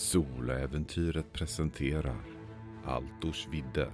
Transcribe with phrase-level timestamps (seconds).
[0.00, 2.20] Soläventyret presenterar
[2.84, 3.92] Altors vidder.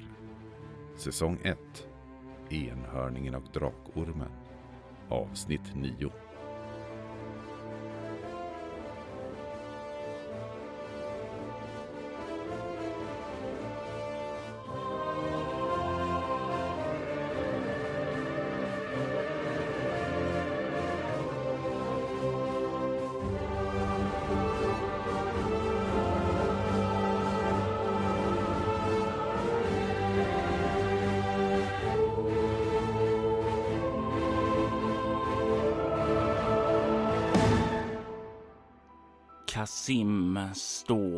[0.97, 1.59] Säsong 1
[2.51, 4.31] Enhörningen och Drakormen
[5.09, 6.11] Avsnitt 9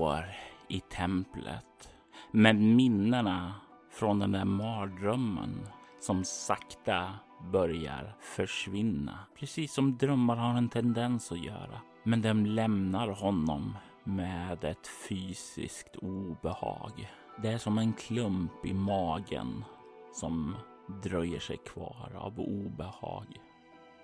[0.09, 0.25] står
[0.69, 1.91] i templet
[2.31, 3.55] med minnena
[3.91, 5.69] från den där mardrömmen
[6.01, 7.15] som sakta
[7.53, 9.19] börjar försvinna.
[9.39, 11.81] Precis som drömmar har en tendens att göra.
[12.03, 17.11] Men den lämnar honom med ett fysiskt obehag.
[17.43, 19.65] Det är som en klump i magen
[20.13, 20.57] som
[21.03, 23.27] dröjer sig kvar av obehag.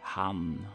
[0.02, 0.66] Han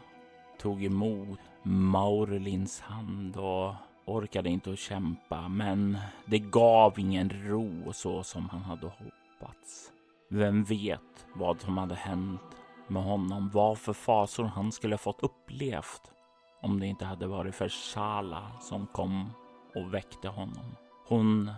[0.59, 3.73] tog emot Maurlins hand och
[4.05, 9.91] orkade inte att kämpa, men det gav ingen ro så som han hade hoppats.
[10.29, 12.41] Vem vet vad som hade hänt
[12.87, 16.11] med honom, vad för fasor han skulle fått upplevt
[16.61, 19.31] om det inte hade varit för Sala som kom
[19.75, 20.75] och väckte honom.
[21.07, 21.51] Hon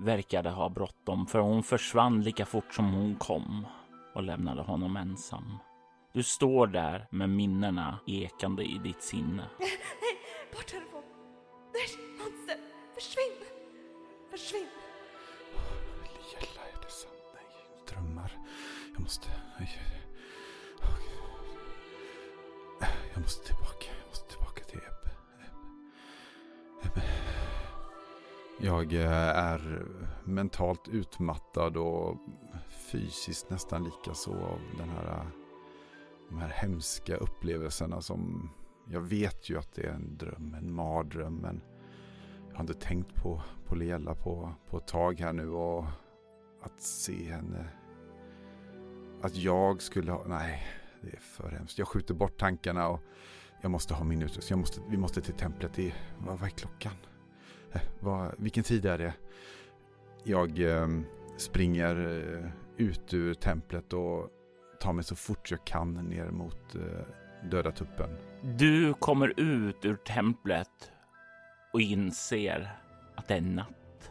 [0.00, 3.66] verkade ha bråttom för hon försvann lika fort som hon kom
[4.14, 5.58] och lämnade honom ensam.
[6.12, 9.44] Du står där med minnena ekande i ditt sinne.
[9.58, 9.70] Nej,
[10.52, 10.91] bort härifrån!
[13.02, 13.46] Försvinn!
[14.30, 14.68] Försvinn!
[16.02, 17.14] Liela, är det sant?
[17.34, 17.44] Nej,
[17.88, 18.38] drömmar.
[18.92, 19.28] Jag måste...
[23.14, 23.86] Jag måste tillbaka.
[24.00, 25.10] Jag måste tillbaka till Ebbe.
[26.82, 27.02] Ebbe.
[28.60, 29.86] Jag eh, är
[30.24, 32.16] mentalt utmattad och
[32.68, 35.26] fysiskt nästan lika så av den här, eh,
[36.28, 38.50] de här hemska upplevelserna som
[38.88, 41.60] jag vet ju att det är en dröm, en mardröm, men
[42.52, 45.84] jag har inte tänkt på, på Leela på, på ett tag här nu och
[46.62, 47.68] att se henne,
[49.22, 50.62] att jag skulle ha, nej,
[51.00, 51.78] det är för hemskt.
[51.78, 53.00] Jag skjuter bort tankarna och
[53.60, 54.58] jag måste ha min utrustning.
[54.58, 55.78] Jag måste, vi måste till templet.
[55.78, 56.92] I, vad, vad är klockan?
[57.72, 59.14] Eh, vad, vilken tid är det?
[60.24, 60.88] Jag eh,
[61.36, 64.28] springer eh, ut ur templet och
[64.80, 68.10] tar mig så fort jag kan ner mot eh, döda tuppen.
[68.42, 70.92] Du kommer ut ur templet
[71.72, 72.72] och inser
[73.14, 74.10] att det är natt.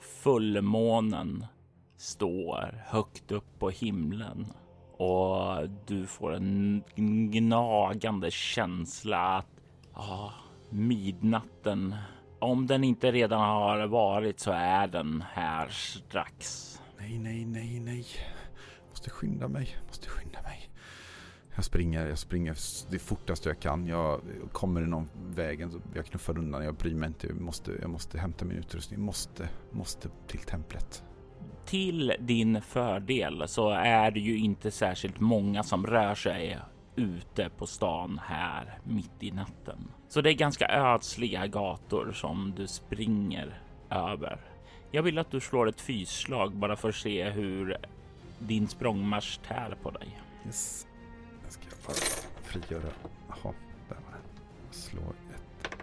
[0.00, 1.46] Fullmånen
[1.96, 4.46] står högt upp på himlen
[4.96, 6.82] och du får en
[7.30, 9.46] gnagande känsla att
[9.94, 10.32] ja,
[10.70, 11.94] midnatten,
[12.38, 16.70] om den inte redan har varit så är den här strax.
[16.98, 18.06] Nej, nej, nej, nej.
[18.90, 20.70] Måste skynda mig, måste skynda mig.
[21.54, 22.56] Jag springer, jag springer
[22.90, 23.86] det fortaste jag kan.
[23.86, 24.20] Jag
[24.52, 26.64] kommer i någon vägen, så jag knuffar undan.
[26.64, 27.26] Jag bryr mig inte.
[27.26, 29.00] Jag måste, jag måste hämta min utrustning.
[29.00, 31.04] Måste, måste till templet.
[31.64, 36.58] Till din fördel så är det ju inte särskilt många som rör sig
[36.96, 39.88] ute på stan här mitt i natten.
[40.08, 43.60] Så det är ganska ödsliga gator som du springer
[43.90, 44.40] över.
[44.90, 47.76] Jag vill att du slår ett fysslag bara för att se hur
[48.38, 50.20] din språngmarsch tär på dig.
[50.46, 50.86] Yes.
[51.86, 51.96] Bara
[52.42, 52.92] frigöra.
[53.28, 53.54] Jaha,
[53.88, 54.20] där var den.
[54.66, 55.76] Jag slår ett.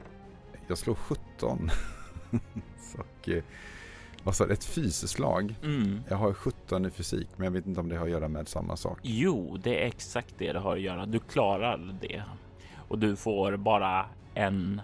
[0.67, 1.69] Jag slår 17.
[2.79, 3.43] Så, och, eh,
[4.23, 4.47] vad sa?
[4.47, 5.55] Ett fysslag?
[5.63, 6.03] Mm.
[6.09, 8.47] Jag har 17 i fysik, men jag vet inte om det har att göra med
[8.47, 8.99] samma sak.
[9.01, 11.05] Jo, det är exakt det det har att göra.
[11.05, 12.23] Du klarar det
[12.87, 14.81] och du får bara en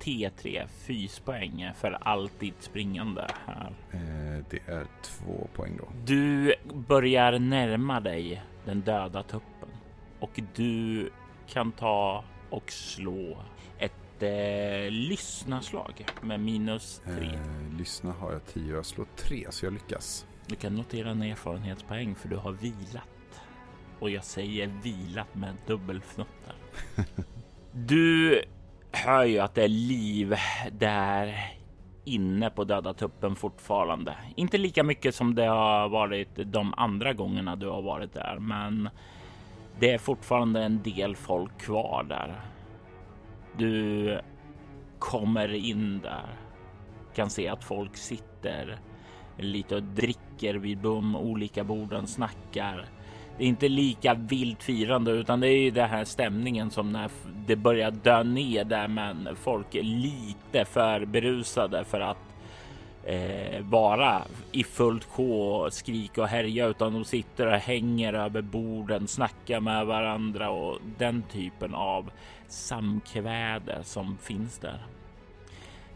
[0.00, 3.72] T3 fyspoäng för allt ditt springande här.
[3.90, 5.88] Eh, det är två poäng då.
[6.04, 9.69] Du börjar närma dig den döda tuppen
[10.20, 11.10] och du
[11.48, 13.38] kan ta och slå
[13.78, 17.26] ett eh, lyssnarslag med minus tre.
[17.26, 20.26] Eh, lyssna har jag 10 jag slår 3 så jag lyckas.
[20.46, 23.42] Du kan notera en erfarenhetspoäng för du har vilat.
[23.98, 26.54] Och jag säger vilat med dubbelfnuttar.
[27.72, 28.42] Du
[28.92, 30.34] hör ju att det är liv
[30.72, 31.50] där
[32.04, 34.14] inne på döda tuppen fortfarande.
[34.36, 38.88] Inte lika mycket som det har varit de andra gångerna du har varit där, men
[39.80, 42.40] det är fortfarande en del folk kvar där.
[43.56, 44.20] Du
[44.98, 46.36] kommer in där,
[47.14, 48.78] kan se att folk sitter
[49.38, 52.84] lite och dricker vid de olika borden, snackar.
[53.38, 57.10] det är inte lika vilt firande utan det är ju den här stämningen som när
[57.46, 62.29] det börjar dö ner där men folk är lite för berusade för att
[63.04, 69.08] eh, vara i fullt sjå, skrika och härja utan de sitter och hänger över borden,
[69.08, 72.10] snackar med varandra och den typen av
[72.48, 74.86] samkväde som finns där.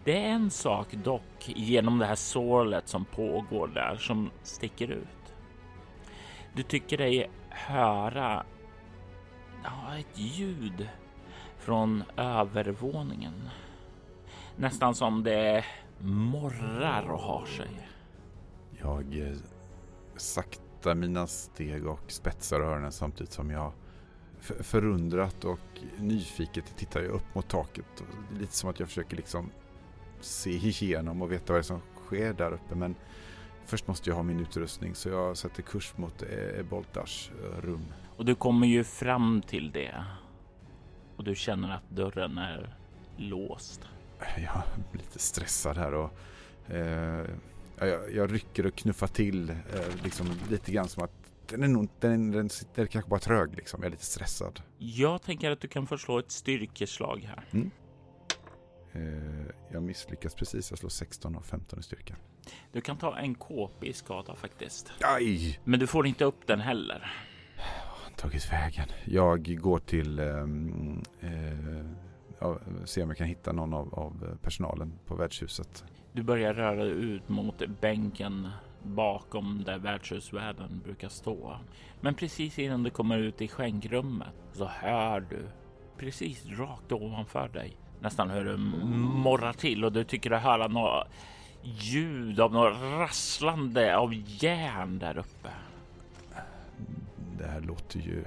[0.04, 5.34] Det är en sak dock genom det här sorlet som pågår där som sticker ut.
[6.52, 8.44] Du tycker dig höra
[9.64, 10.88] ja, ett ljud
[11.58, 13.48] från övervåningen.
[14.56, 15.64] Nästan som det
[16.04, 17.88] morrar och har sig.
[18.80, 19.36] Jag eh,
[20.16, 23.72] saktar mina steg och spetsar öronen samtidigt som jag
[24.40, 28.04] förundrat och nyfiket tittar jag upp mot taket.
[28.40, 29.50] Lite som att jag försöker liksom
[30.20, 32.74] se igenom och veta vad det är som sker där uppe.
[32.74, 32.94] Men
[33.66, 36.22] först måste jag ha min utrustning så jag sätter kurs mot
[36.58, 37.84] Eboltars eh, rum.
[38.16, 40.04] Och du kommer ju fram till det.
[41.16, 42.76] Och du känner att dörren är
[43.16, 43.80] låst.
[44.36, 44.62] Jag
[44.92, 46.10] blir lite stressad här och
[46.68, 47.26] eh,
[47.78, 49.56] jag, jag, rycker och knuffar till eh,
[50.04, 51.12] liksom lite grann som att
[51.46, 53.80] den är nog, den, den, den kanske bara trög liksom.
[53.82, 54.60] Jag är lite stressad.
[54.78, 57.44] Jag tänker att du kan få slå ett styrkeslag här.
[57.50, 57.70] Mm.
[58.92, 60.70] Eh, jag misslyckas precis.
[60.70, 62.16] Jag slår 16 av 15 i styrka.
[62.72, 64.92] Du kan ta en KP i skada faktiskt.
[65.00, 65.60] Aj!
[65.64, 67.12] Men du får inte upp den heller.
[68.16, 68.88] Tagit vägen.
[69.04, 71.30] Jag går till um, eh,
[72.44, 75.84] ja, se om jag kan hitta någon av, av personalen på värdshuset.
[76.12, 78.48] Du börjar röra dig ut mot bänken
[78.82, 81.56] bakom där värdshusvärden brukar stå.
[82.00, 85.46] Men precis innan du kommer ut i skänkrummet så hör du
[85.96, 91.06] precis rakt ovanför dig nästan hur det morrar till och du tycker dig höra något
[91.62, 95.50] ljud av något rasslande av järn där uppe.
[97.38, 98.24] Det här låter ju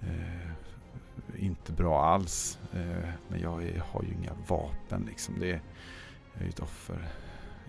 [0.00, 0.50] eh,
[1.38, 2.58] inte bra alls.
[2.72, 3.50] Eh, men jag
[3.92, 5.40] har ju inga vapen liksom.
[5.40, 5.60] Det är,
[6.34, 7.08] jag är ett offer.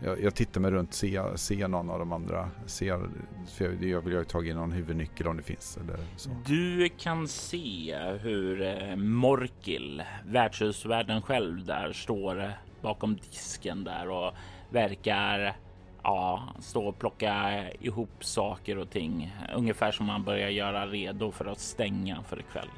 [0.04, 2.50] Jag, jag tittar mig runt, ser, ser någon av de andra.
[2.66, 3.10] Ser,
[3.48, 5.78] för jag vill ju ta in någon huvudnyckel om det finns.
[5.78, 6.30] Eller så.
[6.46, 12.50] Du kan se hur eh, Morkil, värdshusvärden själv där, står eh,
[12.82, 14.34] bakom disken där och
[14.70, 15.56] verkar
[16.04, 19.36] ja, stå och plocka ihop saker och ting.
[19.56, 22.70] Ungefär som man börjar göra redo för att stänga för ikväll.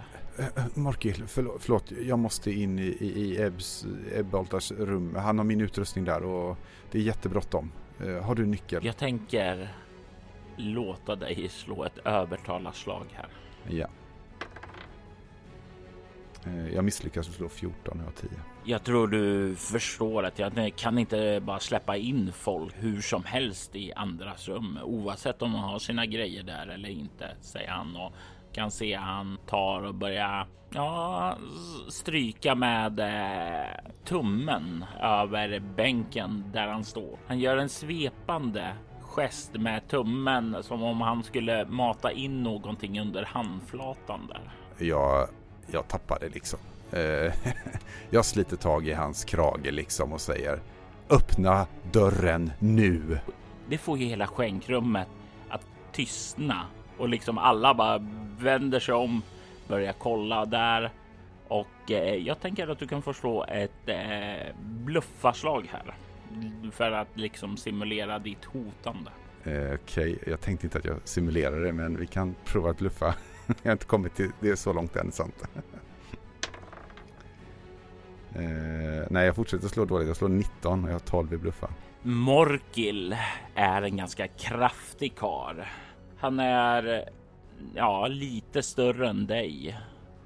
[0.73, 3.85] Morkil, förlåt, förlåt, jag måste in i, i, i Ebbs,
[4.15, 5.15] Ebbaltars rum.
[5.15, 6.57] Han har min utrustning där och
[6.91, 7.71] det är jättebråttom.
[8.01, 8.85] Uh, har du nyckel?
[8.85, 9.69] Jag tänker
[10.57, 13.27] låta dig slå ett övertalarslag här.
[13.67, 13.87] Ja.
[16.47, 18.29] Uh, jag misslyckas och slår 14 och jag har 10.
[18.65, 23.75] Jag tror du förstår att jag kan inte bara släppa in folk hur som helst
[23.75, 28.13] i andras rum oavsett om de har sina grejer där eller inte, säger han och
[28.53, 31.37] kan se han tar och börjar ja,
[31.89, 37.19] stryka med eh, tummen över bänken där han står.
[37.27, 43.23] Han gör en svepande gest med tummen som om han skulle mata in någonting under
[43.23, 44.51] handflatan där.
[44.87, 45.27] Jag,
[45.71, 46.59] jag tappar det liksom.
[46.91, 47.33] Eh,
[48.09, 50.59] jag sliter tag i hans krage liksom och säger
[51.09, 53.19] öppna dörren nu.
[53.69, 55.07] Det får ju hela skänkrummet
[55.49, 56.65] att tystna
[56.97, 58.07] och liksom alla bara
[58.39, 59.21] vänder sig om,
[59.67, 60.91] börjar kolla där
[61.47, 65.95] och eh, jag tänker att du kan få slå ett eh, bluffarslag här
[66.71, 69.11] för att liksom simulera ditt hotande.
[69.43, 70.17] Eh, Okej, okay.
[70.25, 73.15] jag tänkte inte att jag simulerar det, men vi kan prova att bluffa.
[73.47, 75.43] jag har inte kommit till det så långt än, sant?
[78.35, 80.07] eh, nej, jag fortsätter slå dåligt.
[80.07, 81.69] Jag slår 19 och jag har 12 i bluffa.
[82.01, 83.15] Morkil
[83.55, 85.71] är en ganska kraftig kar.
[86.23, 87.09] Han är
[87.75, 89.77] ja, lite större än dig.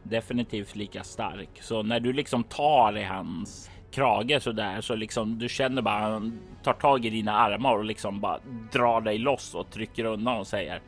[0.03, 1.49] Definitivt lika stark.
[1.61, 5.99] Så när du liksom tar i hans krage så där så liksom du känner bara
[5.99, 8.39] han tar tag i dina armar och liksom bara
[8.71, 10.81] drar dig loss och trycker undan och säger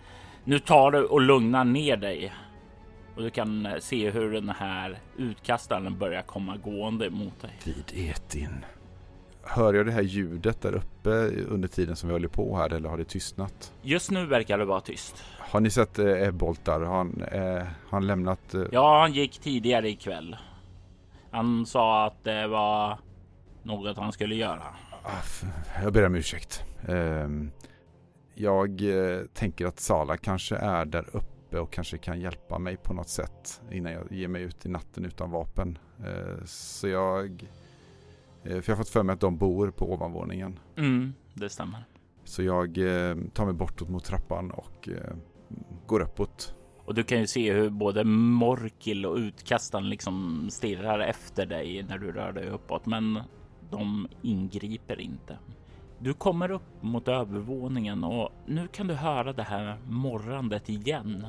[0.44, 2.34] nu tar du och lugnar ner dig.
[3.16, 7.52] Och du kan eh, se hur den här utkastaren börjar komma gående mot dig.
[7.66, 8.66] Vid Etin.
[9.52, 11.10] Hör jag det här ljudet där uppe
[11.48, 13.74] under tiden som vi håller på här eller har det tystnat?
[13.82, 15.24] Just nu verkar det vara tyst.
[15.40, 16.80] Har ni sett eh, Ebbolt där?
[16.80, 18.54] Har han, eh, han lämnat?
[18.54, 18.64] Eh...
[18.72, 20.38] Ja, han gick tidigare ikväll.
[21.32, 23.00] Han sa att det var
[23.64, 24.64] något han skulle göra.
[25.04, 25.48] Ah,
[25.84, 26.64] jag ber om ursäkt.
[26.88, 27.52] Ehm,
[28.36, 32.94] jag eh, tänker att Sala kanske är där uppe och kanske kan hjälpa mig på
[32.94, 35.78] något sätt innan jag ger mig ut i natten utan vapen.
[36.00, 37.46] Eh, så jag...
[38.44, 40.60] För jag har fått för mig att de bor på ovanvåningen.
[40.78, 41.86] Mm, det stämmer.
[42.24, 42.76] Så jag
[43.34, 44.90] tar mig bortåt mot trappan och
[45.86, 46.56] går uppåt.
[46.86, 51.98] Och du kan ju se hur både Morkil och utkastaren liksom stirrar efter dig när
[51.98, 53.20] du rör dig uppåt, men
[53.70, 55.38] de ingriper inte.
[56.00, 61.28] Du kommer upp mot övervåningen och nu kan du höra det här morrandet igen.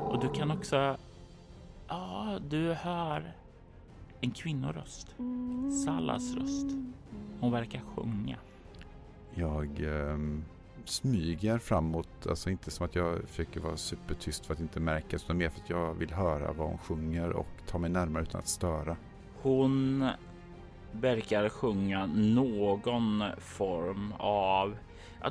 [0.00, 0.96] Och du kan också...
[1.88, 3.34] Ja, du hör
[4.20, 5.16] en kvinnoröst.
[5.84, 6.66] Salas röst.
[7.40, 8.36] Hon verkar sjunga.
[9.34, 10.18] Jag eh,
[10.84, 15.36] smyger framåt, alltså inte som att jag försöker vara supertyst för att inte märkas, utan
[15.36, 18.48] mer för att jag vill höra vad hon sjunger och ta mig närmare utan att
[18.48, 18.96] störa.
[19.42, 20.08] Hon
[20.92, 24.76] verkar sjunga någon form av...
[25.22, 25.30] Ja,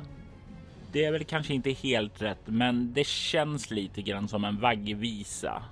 [0.92, 5.62] det är väl kanske inte helt rätt, men det känns lite grann som en vaggvisa.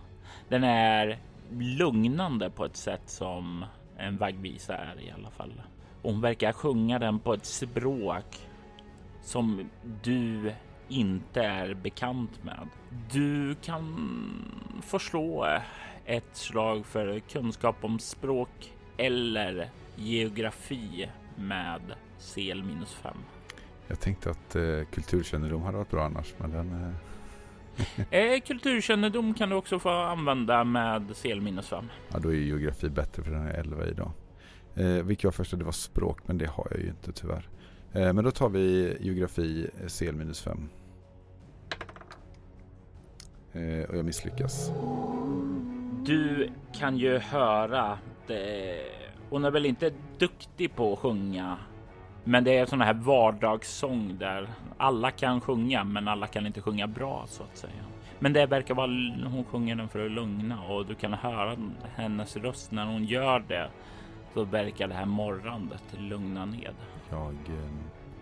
[0.48, 1.18] Den är
[1.52, 3.64] lugnande på ett sätt som
[3.96, 5.62] en vaggvisa är i alla fall.
[6.02, 8.48] Hon verkar sjunga den på ett språk
[9.22, 9.70] som
[10.02, 10.52] du
[10.88, 12.68] inte är bekant med.
[13.12, 13.96] Du kan
[14.82, 15.46] förslå
[16.04, 21.80] ett slag för kunskap om språk eller geografi med
[22.34, 23.16] CL minus 5.
[23.86, 26.72] Jag tänkte att eh, kulturkännedom hade varit bra annars, men den...
[26.72, 27.13] Eh...
[28.10, 31.84] eh, kulturkännedom kan du också få använda med 5.
[32.12, 34.12] Ja, då är geografi bättre för den är 11 idag.
[34.74, 37.48] Eh, vilket jag först det var språk, men det har jag ju inte tyvärr.
[37.92, 40.68] Eh, men då tar vi geografi eh, CL minus 5.
[43.52, 44.70] Eh, och jag misslyckas.
[46.06, 48.80] Du kan ju höra det.
[49.30, 51.58] Hon är väl inte duktig på att sjunga,
[52.24, 56.86] men det är sån här vardagssång där alla kan sjunga, men alla kan inte sjunga
[56.86, 57.84] bra så att säga.
[58.18, 58.86] Men det verkar vara
[59.30, 61.56] hon sjunger den för att lugna och du kan höra
[61.94, 63.70] hennes röst när hon gör det.
[64.34, 66.74] Så verkar det här morrandet lugna ned.
[67.10, 67.70] Jag eh,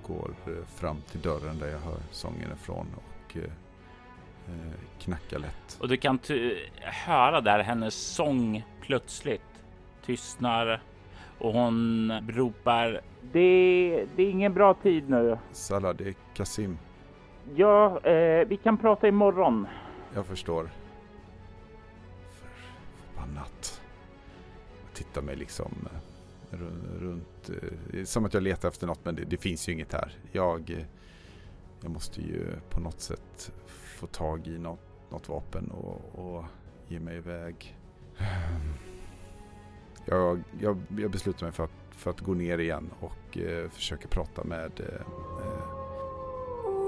[0.07, 5.79] går eh, fram till dörren där jag hör sången ifrån och eh, eh knackar lätt.
[5.81, 6.19] Och du kan
[6.81, 9.65] höra där hennes sång plötsligt
[10.07, 10.81] tystnar
[11.43, 13.01] och hon ropar.
[13.33, 15.39] Det, det är ingen bra tid nu.
[15.53, 16.79] Salah, det är Kasim.
[17.55, 19.67] Ja, eh, vi kan prata imorgon.
[20.15, 20.71] Jag förstår.
[23.15, 23.83] Förbannat.
[24.85, 25.89] Jag tittar mig liksom
[26.53, 26.59] eh,
[27.01, 27.51] runt.
[27.93, 30.13] Eh, som att jag letar efter något men det, det finns ju inget här.
[30.33, 30.85] Jag, eh,
[31.81, 34.81] jag måste ju på något sätt få tag i något,
[35.11, 36.45] något vapen och, och
[36.89, 37.77] ge mig iväg.
[40.05, 44.09] Jag, jag, jag beslutar mig för att, för att gå ner igen och eh, försöka
[44.09, 45.01] prata med eh,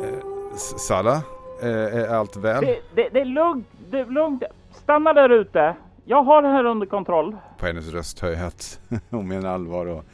[0.09, 0.25] eh,
[0.57, 1.23] Sala.
[1.63, 2.65] Eh, är allt väl?
[2.65, 4.43] Det, det, det, är lugnt, det är lugnt.
[4.71, 5.77] Stanna där ute.
[6.05, 7.37] Jag har det här under kontroll.
[7.59, 8.81] På hennes röst hör jag att
[9.11, 10.05] hon menar allvar och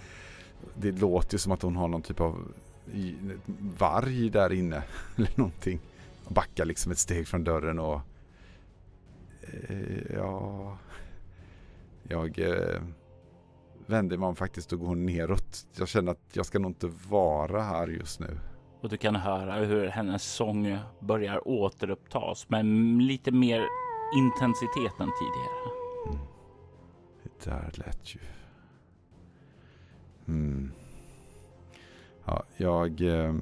[0.74, 2.52] det låter ju som att hon har någon typ av
[3.78, 4.82] varg där inne
[5.16, 5.80] eller någonting.
[6.28, 8.00] Backar liksom ett steg från dörren och
[9.42, 10.76] eh, ja,
[12.10, 12.82] jag eh,
[13.86, 15.66] vänder mig om faktiskt och går neråt.
[15.78, 18.38] Jag känner att jag ska nog inte vara här just nu.
[18.80, 22.64] Och du kan höra hur hennes sång börjar återupptas med
[23.02, 23.66] lite mer
[24.16, 25.70] intensitet än tidigare.
[26.06, 26.18] Mm.
[27.22, 28.20] Det där lät ju...
[30.28, 30.72] Mm.
[32.24, 33.00] Ja, jag...
[33.00, 33.34] Eh,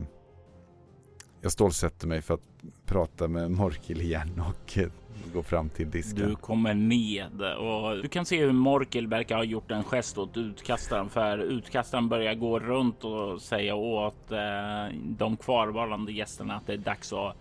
[1.40, 2.47] jag stålsätter mig för att
[2.86, 4.88] prata med Morkil igen och eh,
[5.32, 6.28] gå fram till disken.
[6.28, 10.36] Du kommer ned och du kan se hur Morkel verkar ha gjort en gest åt
[10.36, 16.72] utkastaren för utkastaren börjar gå runt och säga åt eh, de kvarvarande gästerna att det
[16.72, 17.36] är dags att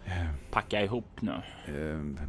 [0.52, 1.42] packa ihop nu.
[1.68, 2.28] Eh,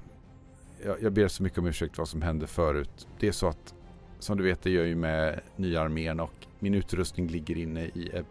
[0.87, 3.09] jag, jag ber så mycket om ursäkt vad som hände förut.
[3.21, 3.75] Det är så att
[4.19, 8.23] som du vet, det gör ju med nya armén och min utrustning ligger inne i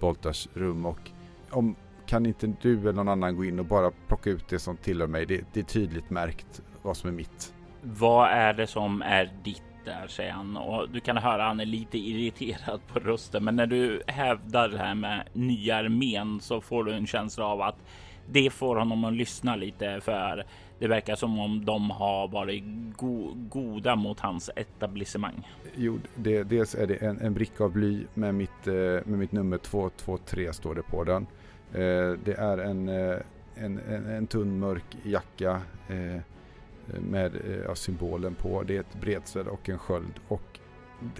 [0.00, 1.10] Boltars rum och
[1.50, 4.76] om kan inte du eller någon annan gå in och bara plocka ut det som
[4.76, 5.26] tillhör mig?
[5.26, 7.54] Det, det är tydligt märkt vad som är mitt.
[7.82, 11.66] Vad är det som är ditt där, säger han och du kan höra han är
[11.66, 13.44] lite irriterad på rösten.
[13.44, 17.60] Men när du hävdar det här med nya armén så får du en känsla av
[17.60, 17.76] att
[18.26, 20.44] det får honom att lyssna lite för
[20.78, 22.64] det verkar som om de har varit
[22.96, 25.48] go goda mot hans etablissemang.
[25.76, 29.32] Jo, det, dels är det en, en bricka av bly med mitt, eh, med mitt
[29.32, 31.26] nummer 223 står det på den.
[31.74, 33.16] Eh, det är en, eh,
[33.54, 36.20] en, en, en tunn mörk jacka eh,
[36.86, 37.32] med
[37.66, 38.62] ja, symbolen på.
[38.62, 40.20] Det är ett bredsvärd och en sköld.
[40.28, 40.58] Och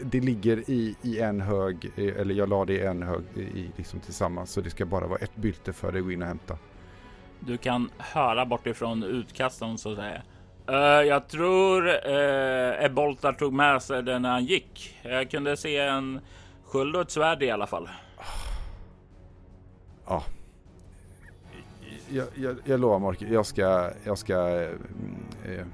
[0.02, 4.00] det ligger i, i en hög, eller jag la det i en hög i, liksom
[4.00, 4.50] tillsammans.
[4.50, 6.58] Så det ska bara vara ett bylte för dig att gå in och hämta.
[7.40, 10.23] Du kan höra bortifrån utkastaren så säga.
[10.70, 10.76] Uh,
[11.08, 15.00] jag tror uh, Eboltar tog med sig den när han gick.
[15.02, 16.20] Jag kunde se en
[16.64, 17.88] sköld och ett svärd i alla fall.
[20.06, 20.25] Ja,
[22.14, 24.71] jag, jag, jag lovar Mark, jag ska, jag ska, eh,
[25.44, 25.66] eh,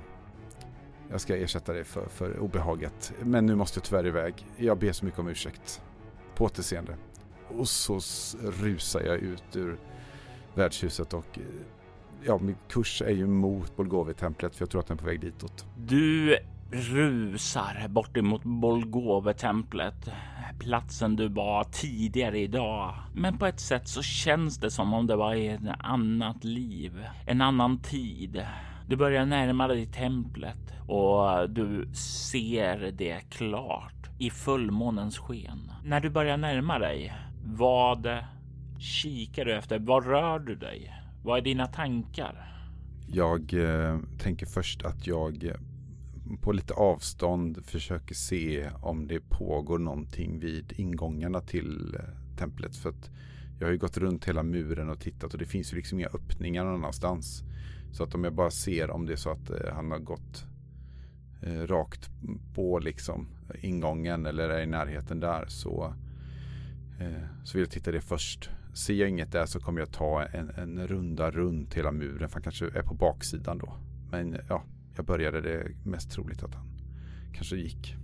[1.11, 3.13] jag ska ersätta dig för, för obehaget.
[3.23, 4.47] Men nu måste jag tyvärr iväg.
[4.57, 5.83] Jag ber så mycket om ursäkt.
[6.35, 6.97] På återseende.
[7.49, 8.01] Och så
[8.43, 9.79] rusar jag ut ur
[10.55, 11.45] värdshuset och eh,
[12.25, 15.21] ja, min kurs är ju mot Bolgovi-templet för jag tror att den är på väg
[15.21, 15.67] ditåt.
[15.77, 16.37] Du
[16.73, 20.11] rusar bort emot Bolgove-templet,
[20.59, 22.95] platsen du var tidigare idag.
[23.15, 27.05] Men på ett sätt så känns det som om det var i ett annat liv,
[27.27, 28.47] en annan tid.
[28.89, 35.73] Du börjar närma dig templet och du ser det klart i fullmånens sken.
[35.85, 37.13] När du börjar närma dig,
[37.45, 38.09] vad
[38.79, 39.79] kikar du efter?
[39.79, 40.95] Var rör du dig?
[41.23, 42.47] Vad är dina tankar?
[43.09, 45.53] Jag eh, tänker först att jag
[46.39, 52.77] på lite avstånd försöker se om det pågår någonting vid ingångarna till eh, templet.
[52.77, 53.11] För att
[53.59, 56.09] jag har ju gått runt hela muren och tittat och det finns ju liksom inga
[56.09, 57.43] öppningar någon annanstans.
[57.93, 60.45] Så att om jag bara ser om det är så att eh, han har gått
[61.43, 62.11] eh, rakt
[62.55, 63.29] på liksom
[63.63, 65.95] ingången eller är i närheten där så,
[67.01, 68.51] eh, så vill jag titta det först.
[68.75, 72.35] Ser jag inget där så kommer jag ta en, en runda runt hela muren för
[72.35, 73.73] han kanske är på baksidan då.
[74.11, 74.65] Men ja,
[74.97, 76.67] jag började det mest troligt att han
[77.33, 77.97] kanske gick.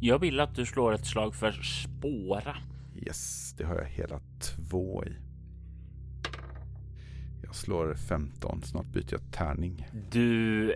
[0.00, 2.56] Jag vill att du slår ett slag för spåra.
[2.96, 5.16] Yes, det har jag hela två i.
[7.42, 9.88] Jag slår 15, snart byter jag tärning.
[10.10, 10.74] Du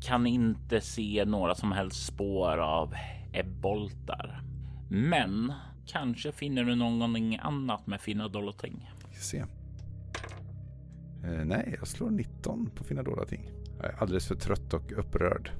[0.00, 2.94] kan inte se några som helst spår av
[3.32, 4.42] ebboltar.
[4.90, 5.52] Men
[5.86, 8.28] kanske finner du någonting annat med fina
[8.60, 8.90] ting.
[9.08, 9.38] Vi ska se.
[11.24, 13.50] Eh, nej, jag slår 19 på fina dolda ting.
[13.80, 15.50] Jag är alldeles för trött och upprörd.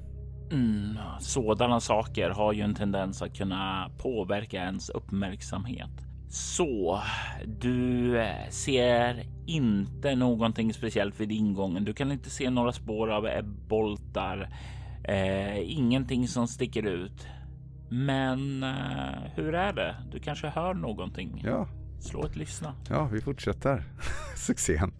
[0.51, 5.89] Mm, sådana saker har ju en tendens att kunna påverka ens uppmärksamhet.
[6.29, 7.01] Så
[7.45, 11.83] du eh, ser inte någonting speciellt vid ingången.
[11.85, 14.49] Du kan inte se några spår av ebboltar.
[15.03, 17.27] Eh, ingenting som sticker ut.
[17.89, 19.95] Men eh, hur är det?
[20.11, 21.41] Du kanske hör någonting?
[21.45, 21.67] Ja,
[21.99, 22.73] Slå ett lyssna.
[22.89, 23.83] ja vi fortsätter.
[24.35, 24.91] Succén.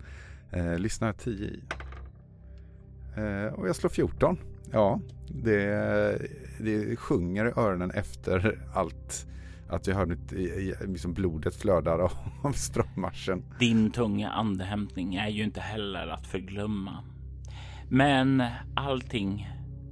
[0.51, 1.63] Eh, lyssna 10 i.
[3.17, 4.37] Eh, och jag slår 14.
[4.71, 5.67] Ja, det,
[6.59, 9.27] det sjunger i öronen efter allt.
[9.69, 10.31] Att jag hör mitt,
[10.89, 13.43] liksom blodet flödar av, strömmarschen.
[13.59, 17.03] Din tunga andhämtning är ju inte heller att förglömma.
[17.89, 18.43] Men
[18.75, 19.49] allting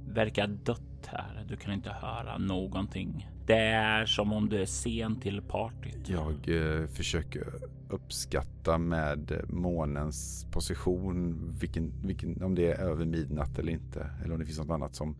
[0.08, 1.44] verkar dött här.
[1.48, 3.28] Du kan inte höra någonting.
[3.46, 6.08] Det är som om du är sen till partyt.
[6.08, 7.44] Jag eh, försöker
[7.88, 14.10] uppskatta med månens position, vilken, vilken, om det är över midnatt eller inte.
[14.24, 15.16] Eller om det finns något annat som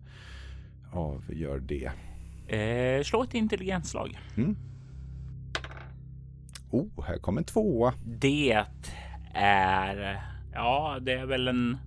[0.92, 1.90] avgör det.
[2.56, 4.18] Eh, slå ett intelligensslag.
[4.36, 4.56] Mm.
[6.70, 7.94] Oh, här kommer en tvåa.
[8.04, 8.64] Det
[9.34, 11.78] är, ja, det är väl en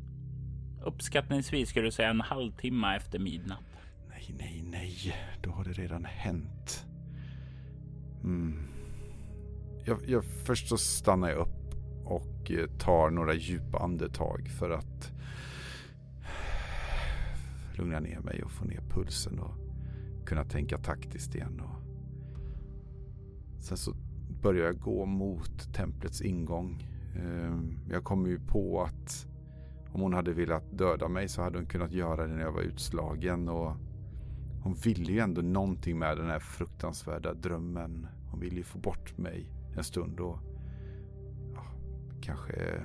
[0.83, 3.68] uppskattningsvis skulle du säga en halvtimme efter midnatt.
[4.37, 5.15] Nej, nej, nej.
[5.41, 6.85] Då har det redan hänt.
[8.23, 8.53] Mm.
[9.85, 11.73] Jag, jag, först så stannar jag upp
[12.05, 15.11] och eh, tar några djupa andetag för att
[17.77, 19.55] lugna ner mig och få ner pulsen och
[20.25, 21.61] kunna tänka taktiskt igen.
[21.61, 21.79] Och
[23.61, 23.93] sen så
[24.41, 26.87] börjar jag gå mot templets ingång.
[27.15, 29.27] Ehm, jag kommer ju på att
[29.91, 32.61] om hon hade velat döda mig så hade hon kunnat göra det när jag var
[32.61, 33.49] utslagen.
[33.49, 33.75] Och
[34.63, 38.07] hon ville ju ändå någonting med den här fruktansvärda drömmen.
[38.31, 40.39] Hon ville ju få bort mig en stund och
[41.53, 41.65] ja,
[42.21, 42.83] kanske,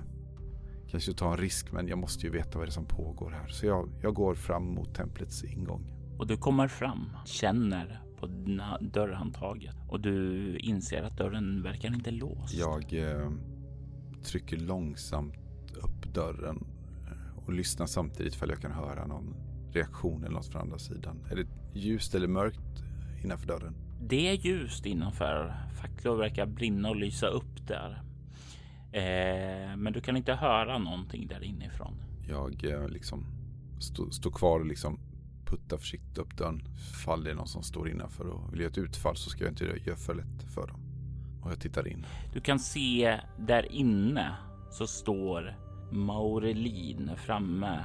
[0.90, 3.48] kanske ta en risk men jag måste ju veta vad det är som pågår här.
[3.48, 5.90] Så jag, jag går fram mot templets ingång.
[6.18, 12.10] Och du kommer fram, känner på dina dörrhandtaget och du inser att dörren verkar inte
[12.10, 12.54] låst.
[12.54, 13.30] Jag eh,
[14.24, 15.34] trycker långsamt
[15.82, 16.66] upp dörren
[17.46, 19.34] och lyssnar samtidigt för jag kan höra någon
[19.72, 21.18] reaktion eller något från andra sidan.
[21.28, 22.84] Det ljust eller mörkt
[23.24, 23.74] innanför dörren?
[24.00, 25.54] Det är ljust innanför.
[25.80, 28.02] Facklor verkar brinna och lysa upp där.
[28.92, 31.94] Eh, men du kan inte höra någonting där inifrån.
[32.28, 33.26] Jag eh, liksom
[33.80, 34.98] står stå kvar och liksom
[35.46, 36.62] puttar försiktigt upp dörren.
[37.04, 39.52] Fall det är någon som står innanför och vill göra ett utfall så ska jag
[39.52, 40.80] inte göra för lätt för dem.
[41.42, 42.06] Och jag tittar in.
[42.32, 44.36] Du kan se där inne
[44.70, 45.56] så står
[45.92, 47.84] Maurelin framme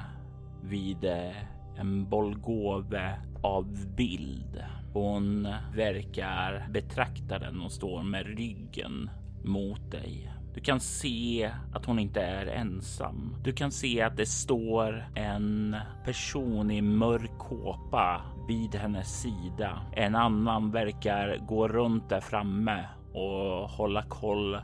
[0.62, 1.36] vid eh,
[1.76, 4.64] en Bolgove av bild.
[4.92, 9.10] Hon verkar betrakta den och står med ryggen
[9.44, 10.32] mot dig.
[10.54, 13.36] Du kan se att hon inte är ensam.
[13.44, 19.80] Du kan se att det står en person i mörk kåpa vid hennes sida.
[19.92, 24.58] En annan verkar gå runt där framme och hålla koll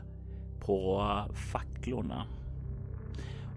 [0.65, 1.03] på
[1.51, 2.25] facklorna.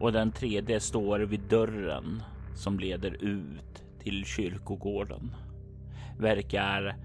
[0.00, 2.22] och den tredje står vid dörren
[2.54, 5.34] som leder ut till kyrkogården.
[6.18, 6.96] Verkar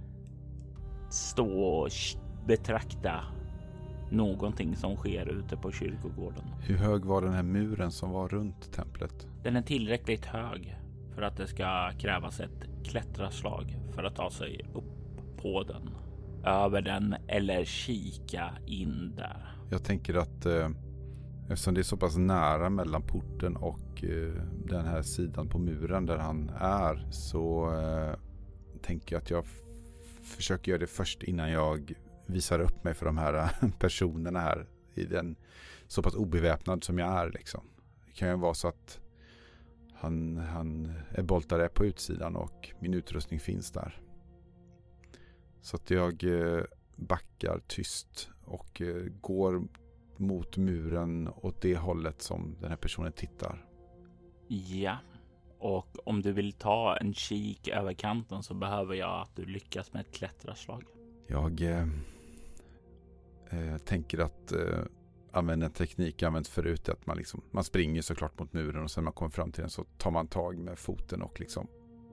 [1.10, 1.90] stå och
[2.48, 3.24] betrakta
[4.12, 6.44] någonting som sker ute på kyrkogården.
[6.62, 9.28] Hur hög var den här muren som var runt templet?
[9.44, 10.78] Den är tillräckligt hög
[11.16, 14.86] för att det ska krävas ett klättraslag för att ta sig upp
[15.42, 15.90] på den,
[16.46, 19.56] över den eller kika in där.
[19.70, 20.70] Jag tänker att eh,
[21.50, 24.34] eftersom det är så pass nära mellan porten och eh,
[24.66, 28.20] den här sidan på muren där han är så eh,
[28.82, 29.46] tänker jag att jag
[30.24, 31.94] försöker göra det först innan jag
[32.26, 35.36] visar upp mig för de här eh, personerna här i den
[35.88, 37.62] så pass obeväpnad som jag är liksom.
[38.06, 39.00] Det kan ju vara så att
[39.94, 44.02] han, han är boltare på utsidan och min utrustning finns där.
[45.62, 46.64] Så att jag eh,
[46.96, 49.68] backar tyst och eh, går
[50.20, 53.66] mot muren åt det hållet som den här personen tittar.
[54.48, 54.98] Ja,
[55.60, 59.94] och om du vill ta en kik över kanten så behöver jag att du lyckas
[59.94, 60.84] med ett klättraslag.
[61.28, 61.88] Jag eh,
[63.50, 64.80] eh, tänker att eh,
[65.32, 66.90] använda en teknik jag använt förut.
[66.90, 69.62] Att man, liksom, man springer såklart mot muren och sen när man kommer fram till
[69.62, 71.68] den så tar man tag med foten och liksom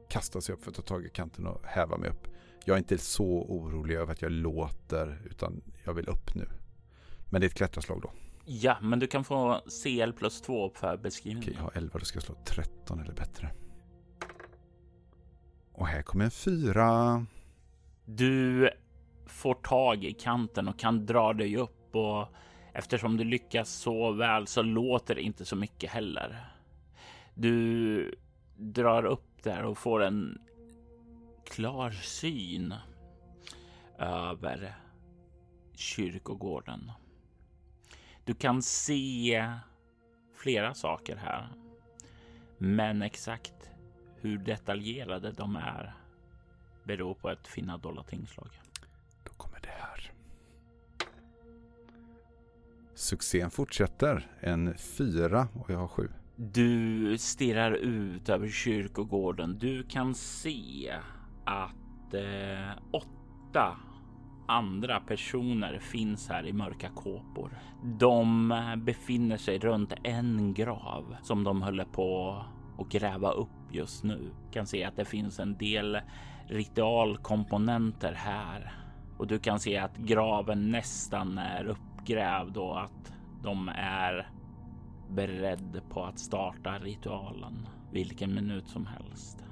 [0.09, 2.29] kastar sig upp för att ta tag i kanten och häva mig upp.
[2.65, 6.49] Jag är inte så orolig över att jag låter utan jag vill upp nu.
[7.33, 8.13] Men det är ett klättraslag då.
[8.45, 11.49] Ja, men du kan få CL plus 2 för beskrivningen.
[11.49, 13.51] Okej, jag har 11, då ska jag slå 13 eller bättre.
[15.73, 17.27] Och här kommer en fyra.
[18.05, 18.71] Du
[19.27, 22.29] får tag i kanten och kan dra dig upp och
[22.73, 26.47] eftersom du lyckas så väl så låter det inte så mycket heller.
[27.35, 28.15] Du
[28.57, 30.39] drar upp där och får en
[31.45, 32.75] klar syn
[33.99, 34.75] över
[35.75, 36.93] kyrkogården.
[38.25, 39.51] Du kan se
[40.35, 41.49] flera saker här,
[42.59, 43.71] men exakt
[44.21, 45.95] hur detaljerade de är
[46.85, 48.49] beror på ett finna dolda tingslag.
[49.25, 50.13] Då kommer det här.
[52.95, 54.31] Succén fortsätter.
[54.41, 56.09] En fyra och jag har sju.
[56.37, 59.59] Du stirrar ut över kyrkogården.
[59.59, 60.95] Du kan se
[61.45, 63.77] att eh, åtta
[64.47, 67.59] andra personer finns här i mörka kåpor.
[67.83, 72.37] De eh, befinner sig runt en grav som de håller på
[72.79, 74.31] att gräva upp just nu.
[74.53, 76.01] Kan se att det finns en del
[76.47, 78.73] ritualkomponenter här
[79.19, 84.31] och du kan se att graven nästan är uppgrävd och att de är
[85.11, 89.45] beredd på att starta ritualen vilken minut som helst.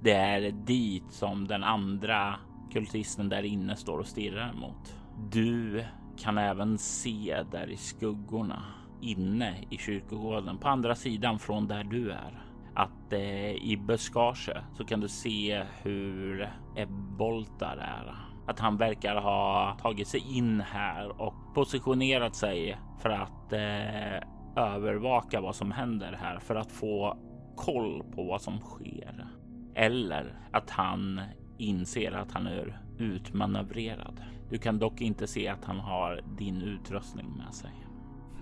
[0.00, 2.36] Det är dit som den andra
[2.72, 4.94] kultisten där inne står och stirrar mot.
[5.32, 5.84] Du
[6.18, 8.62] kan även se där i skuggorna
[9.00, 14.84] inne i kyrkogården på andra sidan från där du är att eh, i buskage så
[14.84, 18.14] kan du se hur Ebboltar är.
[18.46, 25.40] Att han verkar ha tagit sig in här och positionerat sig för att eh, övervaka
[25.40, 27.18] vad som händer här för att få
[27.56, 29.26] koll på vad som sker.
[29.74, 31.20] Eller att han
[31.58, 34.22] inser att han är utmanövrerad.
[34.50, 37.70] Du kan dock inte se att han har din utrustning med sig.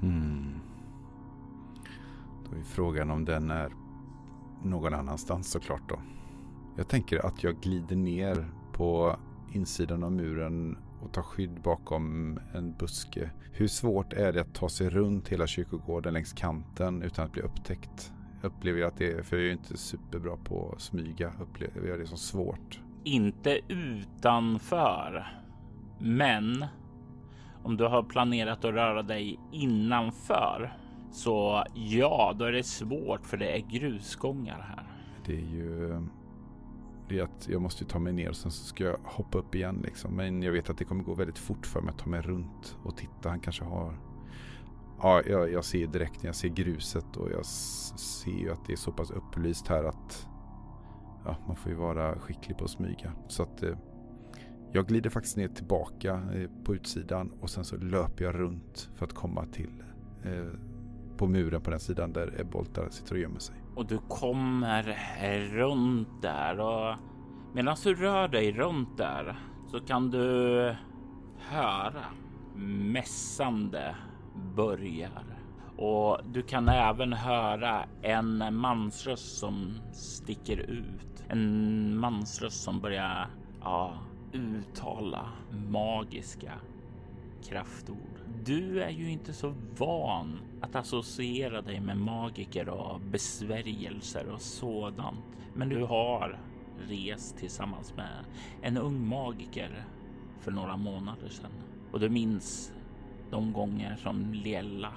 [0.01, 0.61] Hmm.
[2.51, 3.73] Då är frågan om den är
[4.63, 5.99] någon annanstans såklart då.
[6.77, 9.17] Jag tänker att jag glider ner på
[9.53, 13.31] insidan av muren och tar skydd bakom en buske.
[13.53, 17.43] Hur svårt är det att ta sig runt hela kyrkogården längs kanten utan att bli
[17.43, 18.13] upptäckt?
[18.43, 21.99] Upplever jag att det är, för jag är inte superbra på att smyga, upplever jag
[21.99, 22.81] det som svårt.
[23.07, 25.27] Inte utanför,
[25.99, 26.65] men
[27.63, 30.77] om du har planerat att röra dig innanför
[31.13, 34.87] så ja, då är det svårt för det är grusgångar här.
[35.27, 36.01] Det är ju
[37.09, 39.55] det är att jag måste ta mig ner och sen så ska jag hoppa upp
[39.55, 40.17] igen liksom.
[40.17, 42.77] Men jag vet att det kommer gå väldigt fort för mig att ta mig runt
[42.83, 43.29] och titta.
[43.29, 43.99] Han kanske har
[45.03, 48.73] Ja, jag, jag ser direkt när jag ser gruset och jag ser ju att det
[48.73, 50.29] är så pass upplyst här att
[51.27, 53.13] ja, man får ju vara skicklig på att smyga.
[53.29, 53.77] Så att eh,
[54.73, 59.05] jag glider faktiskt ner tillbaka eh, på utsidan och sen så löper jag runt för
[59.05, 59.83] att komma till
[60.25, 60.59] eh,
[61.17, 63.57] på muren på den sidan där Ebboltar sitter och gömmer sig.
[63.75, 64.97] Och du kommer
[65.51, 66.97] runt där och
[67.55, 69.39] medan du rör dig runt där
[69.71, 70.75] så kan du
[71.39, 72.05] höra
[72.57, 73.97] mässande
[74.57, 75.36] börjar
[75.77, 81.25] och du kan även höra en mansröst som sticker ut.
[81.29, 83.29] En mansröst som börjar
[83.61, 83.95] ja,
[84.33, 85.31] uttala
[85.71, 86.53] magiska
[87.49, 88.21] kraftord.
[88.45, 95.25] Du är ju inte så van att associera dig med magiker och besvärjelser och sådant.
[95.55, 96.41] Men du har
[96.89, 98.25] rest tillsammans med
[98.63, 99.85] en ung magiker
[100.41, 101.53] för några månader sedan.
[101.93, 102.73] Och du minns
[103.31, 104.93] de gånger som Liella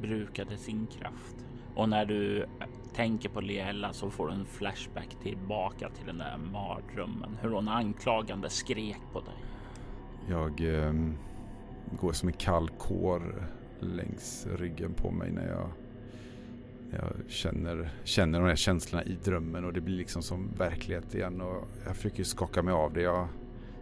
[0.00, 1.36] brukade sin kraft.
[1.74, 2.46] Och när du
[2.94, 7.36] tänker på Liella så får du en flashback tillbaka till den där mardrömmen.
[7.42, 9.34] Hur hon anklagande skrek på dig.
[10.28, 10.92] Jag eh,
[12.00, 13.48] går som en kall kår
[13.80, 15.68] längs ryggen på mig när jag,
[16.90, 21.40] jag känner, känner de här känslorna i drömmen och det blir liksom som verklighet igen.
[21.40, 23.02] Och jag försöker skaka mig av det.
[23.02, 23.28] Jag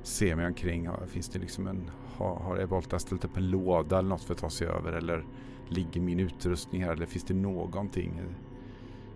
[0.02, 0.88] ser mig omkring.
[1.07, 4.40] Finns det liksom en, har, har Evolta ställt upp en låda eller något för att
[4.40, 4.92] ta sig över?
[4.92, 5.24] Eller
[5.70, 6.92] ligger min utrustning här?
[6.92, 8.20] Eller finns det någonting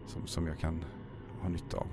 [0.07, 0.85] som, som jag kan
[1.41, 1.87] ha nytta av?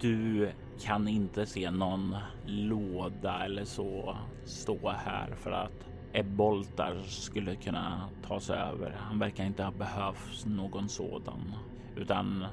[0.00, 2.16] Du kan inte se någon
[2.46, 8.96] låda eller så stå här för att Eboltar skulle kunna ta sig över.
[8.98, 11.54] Han verkar inte ha behövt någon sådan
[11.96, 12.44] utan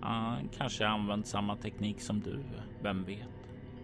[0.00, 2.40] han kanske använt samma teknik som du.
[2.82, 3.28] Vem vet?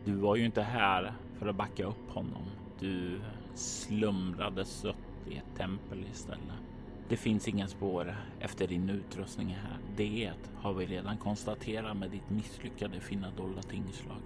[0.04, 2.42] Du var ju inte här för att backa upp honom.
[2.80, 3.20] Du
[3.54, 4.96] slumrade sött
[5.30, 6.67] i ett tempel istället.
[7.08, 9.78] Det finns inga spår efter din utrustning här.
[9.96, 14.22] Det har vi redan konstaterat med ditt misslyckade finna dolda tingslag.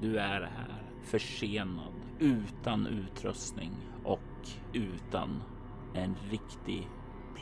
[0.00, 3.72] Du är här försenad, utan utrustning
[4.04, 5.42] och utan
[5.94, 6.88] en riktig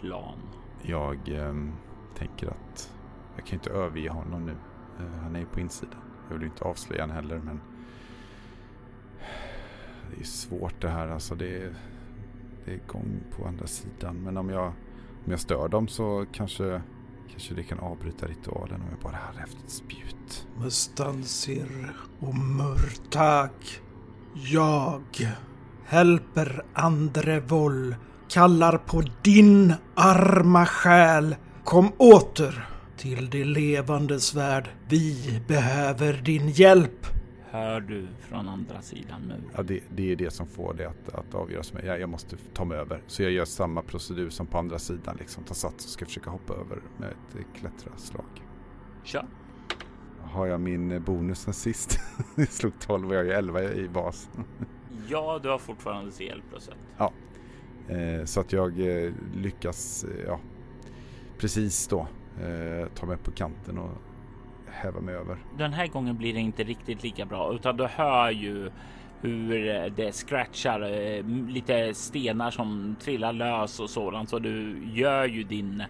[0.01, 0.39] plan.
[0.83, 1.55] Jag eh,
[2.15, 2.93] tänker att
[3.37, 4.57] jag kan inte överge honom nu.
[4.99, 6.01] Eh, han är ju på insidan.
[6.29, 7.61] Jag vill inte avslöja honom heller men
[10.15, 11.35] det är svårt det här alltså.
[11.35, 11.75] Det är,
[12.65, 14.17] det är gång på andra sidan.
[14.17, 14.67] Men om jag,
[15.25, 16.83] om jag stör dem så kanske,
[17.31, 20.47] kanske det kan avbryta ritualen om jag bara hade haft ett spjut.
[20.59, 23.51] Mustansir och Murtag.
[24.35, 25.03] Jag,
[25.85, 27.95] Helper Andrevoll,
[28.29, 31.37] kallar på din arma själ.
[31.65, 34.69] Kom åter till det levandes värld.
[34.89, 37.07] Vi behöver din hjälp
[37.53, 39.51] hör du från andra sidan muren.
[39.57, 41.73] Ja, det, det, är det som får det att, att avgöras.
[41.85, 43.03] Jag, jag måste ta mig över.
[43.07, 45.17] Så jag gör samma procedur som på andra sidan.
[45.19, 48.25] Liksom, tar sats och ska försöka hoppa över med ett klättraslag.
[49.05, 49.27] Kör.
[50.21, 52.01] Har jag min bonus sen sist?
[52.37, 54.31] jag slog 12 och jag är 11 i bas.
[55.09, 56.75] ja, du har fortfarande CL plus 1.
[56.99, 57.13] Ja,
[57.89, 60.41] eh, så att jag eh, lyckas, eh, ja,
[61.39, 62.07] precis då
[62.41, 63.91] eh, ta mig på kanten och
[64.73, 65.39] häva mig över.
[65.59, 68.71] Den här gången blir det inte riktigt lika bra utan du hör ju
[69.21, 74.29] hur det scratchar eh, lite stenar som trillar lös och sådant.
[74.29, 75.81] Så du gör ju din.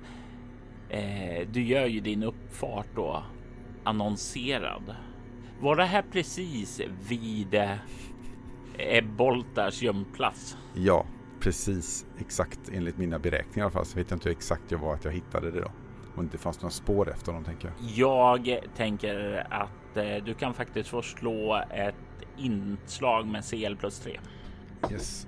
[0.88, 3.22] Eh, du gör ju din uppfart då
[3.84, 4.94] annonserad.
[5.60, 10.56] Var det här precis vid eh, Boltars gömplats?
[10.74, 11.06] Ja,
[11.40, 13.86] precis exakt enligt mina beräkningar i alla fall.
[13.86, 15.70] Så vet jag inte hur exakt jag var att jag hittade det då.
[16.14, 17.90] Och inte fanns några spår efter honom tänker jag.
[17.90, 21.94] Jag tänker att eh, du kan faktiskt få slå ett
[22.36, 24.20] inslag med CL plus 3.
[24.90, 25.26] Yes.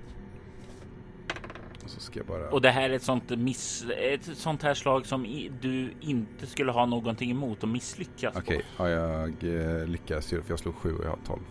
[1.83, 2.49] Och så ska jag bara...
[2.49, 3.85] Och det här är ett sånt miss...
[3.97, 8.63] Ett sånt här slag som i, du inte skulle ha någonting emot att misslyckas Okej,
[8.77, 8.89] okay.
[8.89, 11.41] ja, jag eh, lyckas ju för jag slog 7 och jag har 12.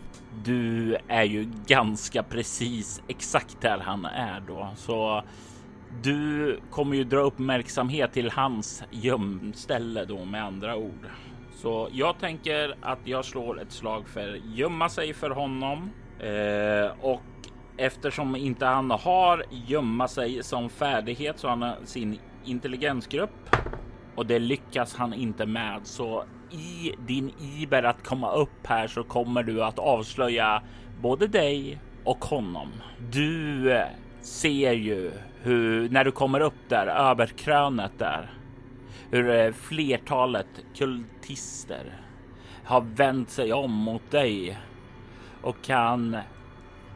[0.44, 5.22] Du är ju ganska precis exakt där han är då, så
[6.02, 11.06] du kommer ju dra uppmärksamhet till hans gömställe då med andra ord.
[11.54, 17.22] Så jag tänker att jag slår ett slag för gömma sig för honom eh, och
[17.76, 23.56] eftersom inte han har gömma sig som färdighet så har han sin intelligensgrupp
[24.14, 25.80] och det lyckas han inte med.
[25.84, 30.62] Så i din iver att komma upp här så kommer du att avslöja
[31.02, 32.68] både dig och honom.
[33.12, 33.86] Du eh,
[34.20, 35.10] ser ju
[35.44, 38.30] hur när du kommer upp där över krönet där,
[39.10, 42.00] hur eh, flertalet kultister
[42.64, 44.58] har vänt sig om mot dig
[45.42, 46.16] och kan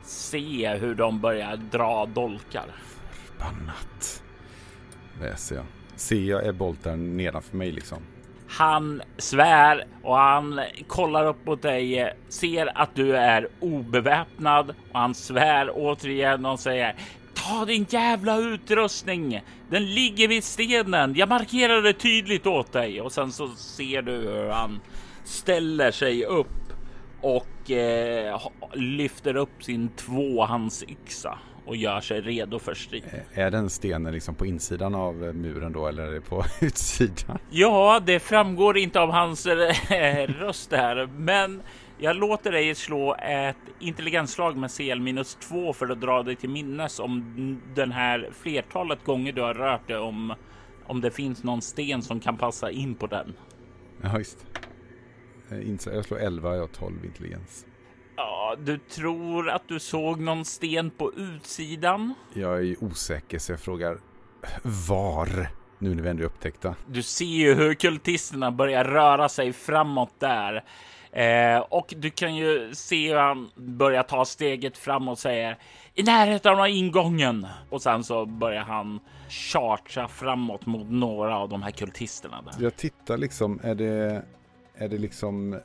[0.03, 2.67] se hur de börjar dra dolkar.
[3.13, 4.23] Förbannat.
[5.21, 5.65] Läser jag.
[5.97, 7.99] Ser jag Ebolten nedanför mig liksom?
[8.49, 15.15] Han svär och han kollar upp mot dig, ser att du är obeväpnad och han
[15.15, 16.95] svär återigen och säger
[17.47, 19.41] Ta din jävla utrustning!
[19.71, 21.15] Den ligger vid stenen.
[21.15, 24.81] Jag markerar det tydligt åt dig och sen så ser du hur han
[25.25, 26.47] ställer sig upp
[27.21, 28.41] och eh,
[28.73, 33.03] lyfter upp sin tvåhandsyxa och gör sig redo för strid.
[33.33, 37.39] Är den stenen liksom på insidan av muren då eller är det på utsidan?
[37.51, 41.63] Ja, det framgår inte av hans röst här, men
[42.01, 46.51] Jag låter dig slå ett intelligensslag med CL minus två för att dra dig till
[46.51, 50.35] minnes om den här flertalet gånger du har rört dig om
[50.87, 53.35] om det finns någon sten som kan passa in på den.
[54.03, 54.47] Ja, just.
[55.87, 57.67] Jag slår 11, jag har 12 intelligens.
[58.17, 62.15] Ja, du tror att du såg någon sten på utsidan?
[62.35, 63.99] Jag är osäker så jag frågar
[64.89, 65.49] var?
[65.79, 66.75] Nu när vi ändå är upptäckta.
[66.87, 70.65] Du ser ju hur kultisterna börjar röra sig framåt där.
[71.13, 75.59] Eh, och du kan ju se hur han börjar ta steget fram och säger
[75.95, 77.47] i närheten av ingången.
[77.71, 82.43] Och sen så börjar han chartra framåt mot några av de här kultisterna.
[82.43, 82.65] Där.
[82.65, 84.23] Jag tittar liksom, är det,
[84.75, 85.59] är det liksom, eh,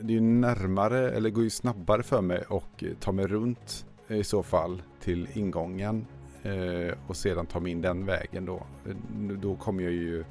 [0.00, 4.24] det är ju närmare eller går ju snabbare för mig och ta mig runt i
[4.24, 6.06] så fall till ingången
[6.42, 8.66] eh, och sedan ta mig in den vägen då.
[8.86, 8.96] Eh,
[9.40, 10.24] då kommer jag ju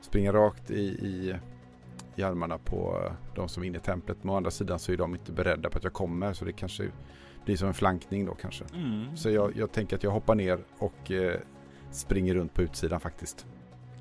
[0.00, 1.34] springa rakt i, i,
[2.18, 4.16] i armarna på de som är inne i templet.
[4.22, 6.52] Men å andra sidan så är de inte beredda på att jag kommer så det
[6.52, 6.90] kanske
[7.44, 8.64] blir som en flankning då kanske.
[8.74, 9.16] Mm.
[9.16, 11.40] Så jag, jag, tänker att jag hoppar ner och eh,
[11.90, 13.46] springer runt på utsidan faktiskt.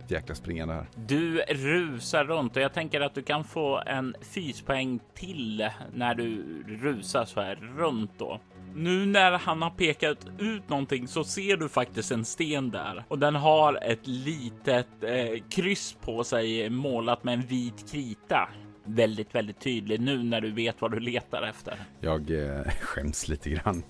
[0.04, 0.88] Ett jäkla springande här.
[0.96, 6.44] Du rusar runt och jag tänker att du kan få en fyspoäng till när du
[6.68, 8.40] rusar så här runt då.
[8.76, 13.20] Nu när han har pekat ut någonting så ser du faktiskt en sten där och
[13.20, 18.50] den har ett litet eh, kryss på sig målat med en vit krita.
[18.84, 21.80] Väldigt, väldigt tydlig nu när du vet vad du letar efter.
[22.02, 23.84] Jag eh, skäms lite grann.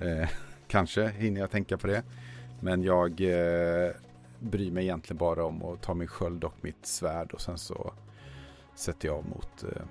[0.00, 0.28] Eh,
[0.68, 2.02] kanske hinner jag tänka på det.
[2.60, 3.90] Men jag eh,
[4.40, 7.92] bryr mig egentligen bara om att ta min sköld och mitt svärd och sen så
[8.74, 9.82] sätter jag mot eh,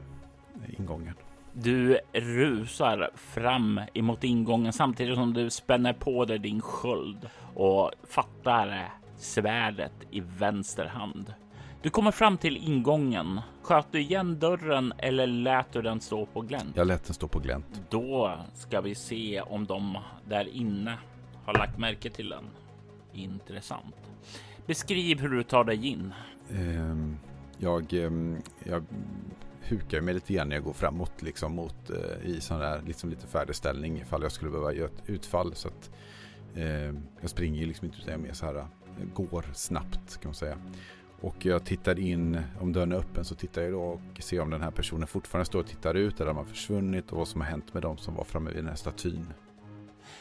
[0.80, 1.16] ingången.
[1.54, 8.94] Du rusar fram emot ingången samtidigt som du spänner på dig din sköld och fattar
[9.18, 11.34] svärdet i vänster hand.
[11.82, 13.42] Du kommer fram till ingången.
[13.62, 16.76] Sköt du igen dörren eller lät du den stå på glänt?
[16.76, 17.82] Jag lät den stå på glänt.
[17.90, 19.98] Då ska vi se om de
[20.30, 20.98] där inne
[21.46, 22.44] har lagt märke till den.
[23.14, 23.96] Intressant.
[24.66, 26.14] Beskriv hur du tar dig in.
[26.50, 27.18] Um,
[27.58, 28.84] jag, um, jag
[29.68, 33.10] hukar mig lite grann när jag går framåt liksom mot eh, i sån där liksom
[33.10, 35.92] lite färdigställning ifall jag skulle behöva göra ett utfall så att
[36.56, 38.66] eh, jag springer ju liksom inte utan jag mer så här eh,
[39.14, 40.58] går snabbt kan man säga.
[41.22, 44.50] Och jag tittar in, om dörren är öppen så tittar jag då och ser om
[44.50, 47.42] den här personen fortfarande står och tittar ut eller om har försvunnit och vad som
[47.42, 49.34] har hänt med dem som var framme vid den här statyn.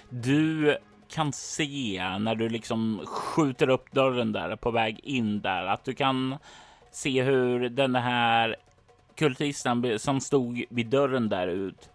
[0.09, 0.77] Du
[1.09, 5.95] kan se när du liksom skjuter upp dörren där på väg in där att du
[5.95, 6.37] kan
[6.91, 8.57] se hur den här
[9.15, 11.91] kultisten som stod vid dörren där ut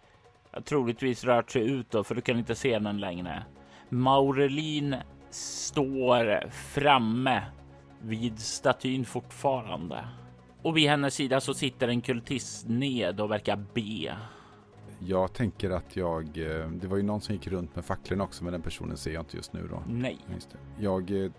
[0.66, 3.44] troligtvis rört sig ut då, för du kan inte se den längre.
[3.90, 4.96] Maurelin
[5.30, 7.44] står framme
[8.02, 10.08] vid statyn fortfarande.
[10.62, 14.16] Och vid hennes sida så sitter en kultist ned och verkar be.
[15.00, 18.44] Jag tänker att jag, eh, det var ju någon som gick runt med facklorna också
[18.44, 19.84] men den personen ser jag inte just nu då.
[19.88, 20.18] Nej.
[20.80, 21.32] Jag eh,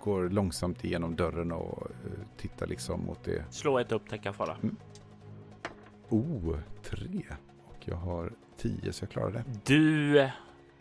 [0.00, 3.44] går långsamt igenom dörren och eh, tittar liksom mot det.
[3.50, 4.56] Slå ett upptäcka fara.
[4.62, 4.76] Mm.
[6.08, 7.22] Oh, tre.
[7.64, 9.44] Och jag har tio så jag klarar det.
[9.64, 10.28] Du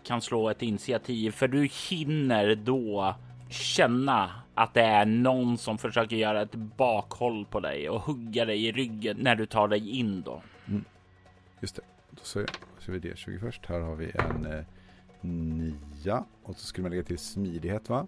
[0.04, 3.16] kan slå ett initiativ för du hinner då
[3.50, 8.66] känna att det är någon som försöker göra ett bakhåll på dig och hugga dig
[8.66, 10.42] i ryggen när du tar dig in då.
[10.66, 10.84] Mm.
[11.60, 11.82] Just det.
[12.12, 12.46] Då ser,
[12.88, 13.66] vi det 20 först.
[13.66, 14.66] Här har vi en eh,
[15.22, 18.08] nia och så skulle man lägga till smidighet va?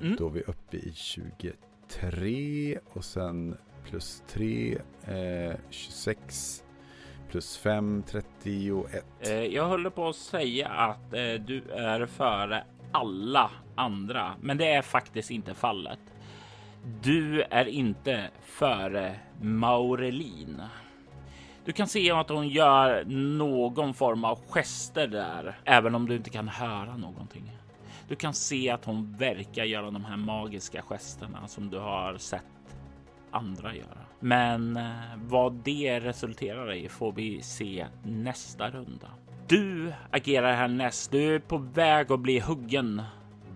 [0.00, 0.16] Mm.
[0.18, 3.56] Då är vi uppe i 23 och sen
[3.90, 6.64] plus 3, eh, 26
[7.30, 9.04] plus 5, 31.
[9.20, 14.72] Eh, jag håller på att säga att eh, du är före alla andra, men det
[14.72, 15.98] är faktiskt inte fallet.
[17.02, 20.62] Du är inte före Maurelin.
[21.64, 23.04] Du kan se att hon gör
[23.38, 27.52] någon form av gester där, även om du inte kan höra någonting.
[28.08, 32.57] Du kan se att hon verkar göra de här magiska gesterna som du har sett
[33.30, 33.98] andra göra.
[34.20, 39.08] Men eh, vad det resulterar i får vi se nästa runda.
[39.46, 41.10] Du agerar härnäst.
[41.10, 43.02] Du är på väg att bli huggen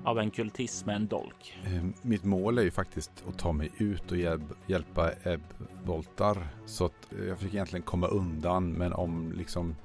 [0.04, 1.58] av en kultist med en dolk.
[1.64, 5.42] Eh, mitt mål är ju faktiskt att ta mig ut och hjälp, hjälpa Ebb
[5.85, 6.46] Voltar.
[6.66, 8.73] Så att jag fick egentligen komma undan.
[8.73, 9.77] Men om liksom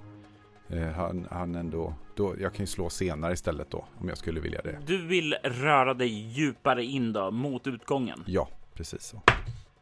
[0.69, 1.93] eh, han, han ändå...
[2.15, 4.79] Då, jag kan ju slå senare istället då om jag skulle vilja det.
[4.85, 8.23] Du vill röra dig djupare in då mot utgången?
[8.25, 9.21] Ja, precis så.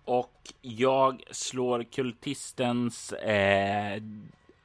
[0.06, 4.02] Och jag slår kultistens eh,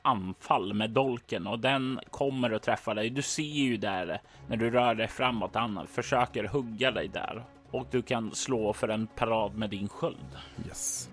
[0.03, 3.11] anfall med dolken och den kommer att träffa dig.
[3.11, 7.86] Du ser ju där när du rör dig framåt, han försöker hugga dig där och
[7.91, 10.36] du kan slå för en parad med din sköld.
[10.66, 11.11] Yes.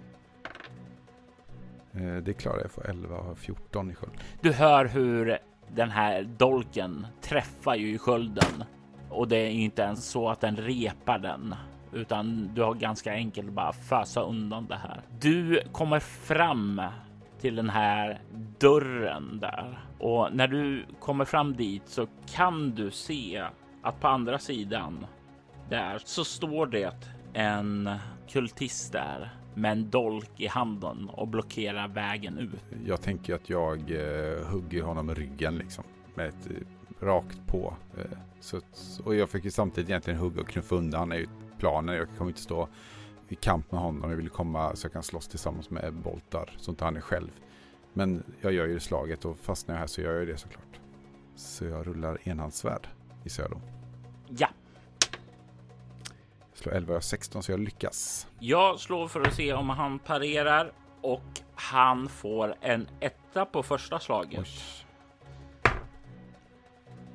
[1.92, 4.14] Eh, det klarar jag, får 11 och 14 i sköld.
[4.42, 5.38] Du hör hur
[5.76, 8.64] den här dolken träffar ju i skölden
[9.10, 11.56] och det är inte ens så att den repar den
[11.94, 15.02] utan du har ganska enkelt bara fösa undan det här.
[15.20, 16.82] Du kommer fram
[17.40, 18.22] till den här
[18.60, 23.44] dörren där och när du kommer fram dit så kan du se
[23.82, 25.06] att på andra sidan
[25.70, 26.96] där så står det
[27.34, 27.90] en
[28.28, 32.64] kultist där med en dolk i handen och blockerar vägen ut.
[32.86, 35.84] Jag tänker att jag eh, hugger honom i ryggen liksom
[36.16, 37.74] med ett eh, rakt på.
[37.98, 38.60] Eh, så,
[39.04, 41.28] och jag fick ju samtidigt egentligen hugga och knuffa undan är ju
[41.60, 41.96] planen.
[41.96, 42.68] Jag kommer inte stå
[43.30, 44.10] i kamp med honom.
[44.10, 47.32] Jag vill komma så jag kan slåss tillsammans med Boltar så inte han är själv.
[47.94, 50.80] Men jag gör ju det slaget och fastnar jag här så gör jag det såklart.
[51.36, 52.88] Så jag rullar enhandsvärd
[53.24, 53.58] i söder.
[54.30, 54.48] Ja,
[56.54, 58.28] Slår 11 och 16 så jag lyckas.
[58.40, 61.22] jag slår för att se om han parerar och
[61.56, 64.48] han får en etta på första slaget Oj.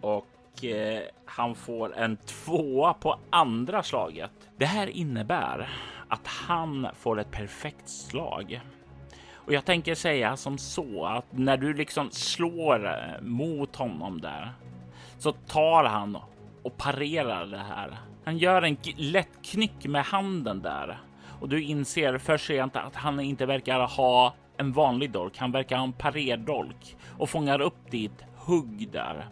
[0.00, 0.26] och
[0.64, 4.30] eh, han får en tvåa på andra slaget.
[4.56, 5.68] Det här innebär
[6.08, 8.60] att han får ett perfekt slag.
[9.34, 14.52] Och jag tänker säga som så att när du liksom slår eh, mot honom där
[15.18, 16.18] så tar han
[16.62, 17.96] och parerar det här.
[18.24, 21.00] Han gör en lätt knyck med handen där
[21.40, 25.38] och du inser för sent att han inte verkar ha en vanlig dolk.
[25.38, 29.28] Han verkar ha en parerdolk och fångar upp ditt hugg där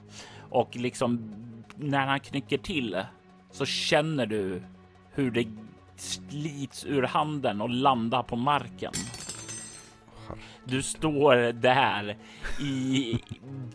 [0.51, 1.35] och liksom
[1.77, 3.05] när han knycker till
[3.51, 4.63] så känner du
[5.13, 5.49] hur det
[5.97, 8.93] slits ur handen och landar på marken.
[10.65, 12.17] Du står där
[12.61, 13.19] i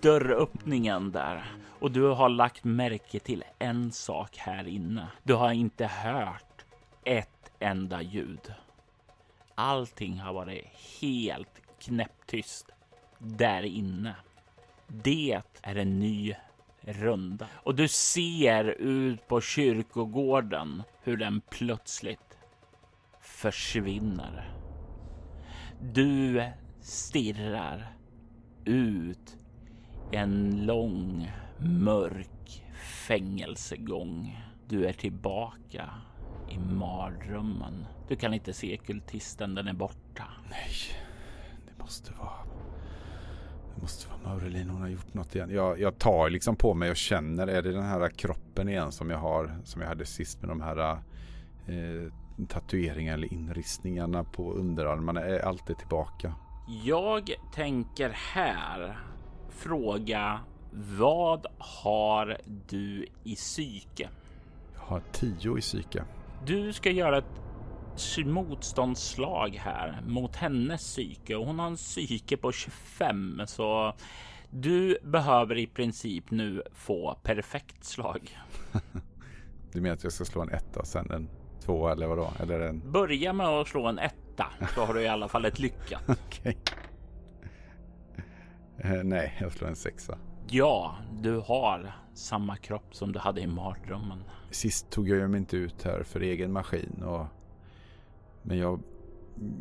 [0.02, 1.46] dörröppningen där
[1.80, 5.08] och du har lagt märke till en sak här inne.
[5.24, 6.66] Du har inte hört
[7.04, 8.54] ett enda ljud.
[9.56, 10.66] Allting har varit
[11.02, 12.70] helt knäpptyst
[13.20, 14.16] där inne.
[14.88, 16.36] Det är en ny
[16.86, 22.38] runda och du ser ut på kyrkogården hur den plötsligt
[23.22, 24.58] försvinner.
[25.82, 26.44] Du
[26.82, 27.96] stirrar
[28.66, 29.38] ut
[30.12, 32.64] en lång mörk
[33.08, 34.42] fängelsegång.
[34.68, 35.90] Du är tillbaka
[36.50, 37.86] i mardrömmen.
[38.08, 40.24] Du kan inte se kultisten, den är borta.
[40.50, 40.72] Nej,
[41.66, 42.46] det måste vara...
[43.86, 45.50] Måste vara Maurelin, hon har gjort något igen.
[45.50, 49.10] Jag, jag tar liksom på mig och känner, är det den här kroppen igen som
[49.10, 50.92] jag har, som jag hade sist med de här
[51.68, 52.12] eh,
[52.48, 55.22] tatueringarna eller inristningarna på underarmarna.
[55.22, 56.34] Är allt det tillbaka?
[56.84, 59.00] Jag tänker här
[59.50, 60.40] fråga
[60.72, 62.38] vad har
[62.70, 64.10] du i psyke?
[64.76, 66.04] Jag har tio i psyke.
[66.46, 67.45] Du ska göra ett
[68.26, 73.94] motståndsslag här mot hennes psyke och hon har en psyke på 25 så
[74.50, 78.40] du behöver i princip nu få perfekt slag.
[79.72, 81.30] Du menar att jag ska slå en etta och sen en
[81.60, 82.32] två eller vadå?
[82.40, 82.92] Eller en...
[82.92, 86.02] Börja med att slå en etta så har du i alla fall ett lyckat.
[86.08, 86.58] Okej.
[88.78, 90.18] Eh, nej, jag slår en sexa.
[90.48, 94.24] Ja, du har samma kropp som du hade i mardrömmen.
[94.52, 97.04] Sist tog jag mig inte ut här för egen maskin.
[97.04, 97.26] Och,
[98.46, 98.80] men jag,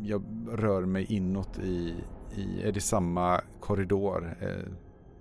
[0.01, 1.95] jag rör mig inåt i,
[2.35, 4.71] i är det samma korridor eh,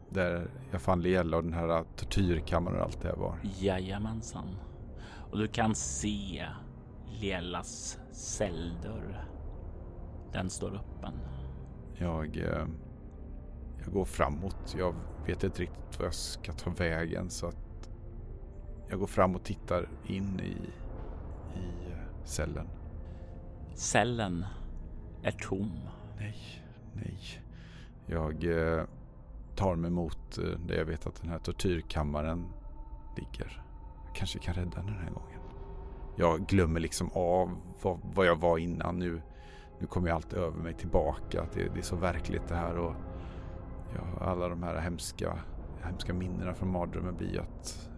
[0.08, 3.38] där jag fann Liella och den här tortyrkammaren och allt det här var.
[3.58, 4.48] Jajamensan.
[5.30, 6.46] Och du kan se
[7.20, 9.28] Lielas celldörr.
[10.32, 11.12] Den står öppen.
[11.98, 12.66] Jag, eh,
[13.84, 14.74] jag går framåt.
[14.78, 14.94] Jag
[15.26, 17.90] vet inte riktigt vad jag ska ta vägen så att
[18.88, 20.70] jag går fram och tittar in i,
[21.58, 22.68] i eh, cellen.
[23.74, 24.44] Cellen
[25.22, 25.80] är tom.
[26.18, 26.36] Nej,
[26.92, 27.18] nej.
[28.06, 28.84] Jag eh,
[29.56, 32.46] tar mig mot eh, där jag vet att den här tortyrkammaren
[33.16, 33.62] ligger.
[34.06, 35.40] Jag kanske kan rädda den här gången.
[36.16, 39.22] Jag glömmer liksom av vad, vad jag var innan nu.
[39.80, 41.46] Nu kommer ju allt över mig tillbaka.
[41.54, 42.94] Det, det är så verkligt det här och
[43.94, 45.38] ja, alla de här hemska,
[45.82, 47.90] hemska minnena från mardrömmen blir att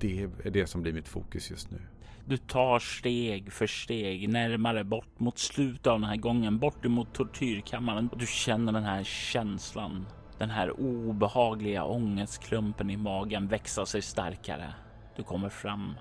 [0.00, 1.80] det är det som blir mitt fokus just nu.
[2.28, 7.14] Du tar steg för steg närmare bort mot slutet av den här gången, bort emot
[7.14, 8.10] tortyrkammaren.
[8.16, 10.06] Du känner den här känslan,
[10.38, 14.74] den här obehagliga ångestklumpen i magen växa sig starkare.
[15.16, 15.94] Du kommer fram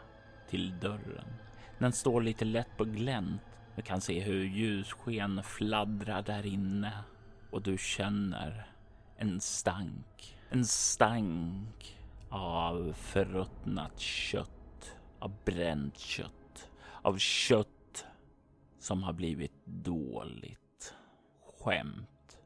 [0.49, 1.33] till dörren.
[1.79, 3.41] Den står lite lätt på glänt.
[3.75, 6.93] Du kan se hur ljussken fladdrar där inne
[7.51, 8.67] och du känner
[9.17, 10.37] en stank.
[10.49, 11.97] En stank
[12.29, 14.56] av förruttnat kött,
[15.19, 16.69] av bränt kött,
[17.01, 18.05] av kött
[18.79, 20.93] som har blivit dåligt.
[21.59, 22.37] Skämt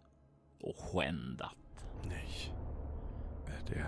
[0.61, 1.85] och skändat.
[2.03, 2.55] Nej.
[3.45, 3.87] Är det...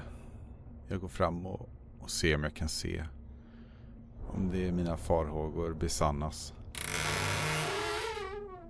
[0.88, 1.69] Jag går fram och,
[1.99, 3.05] och ser om jag kan se
[4.34, 6.53] om det är mina farhågor besannas.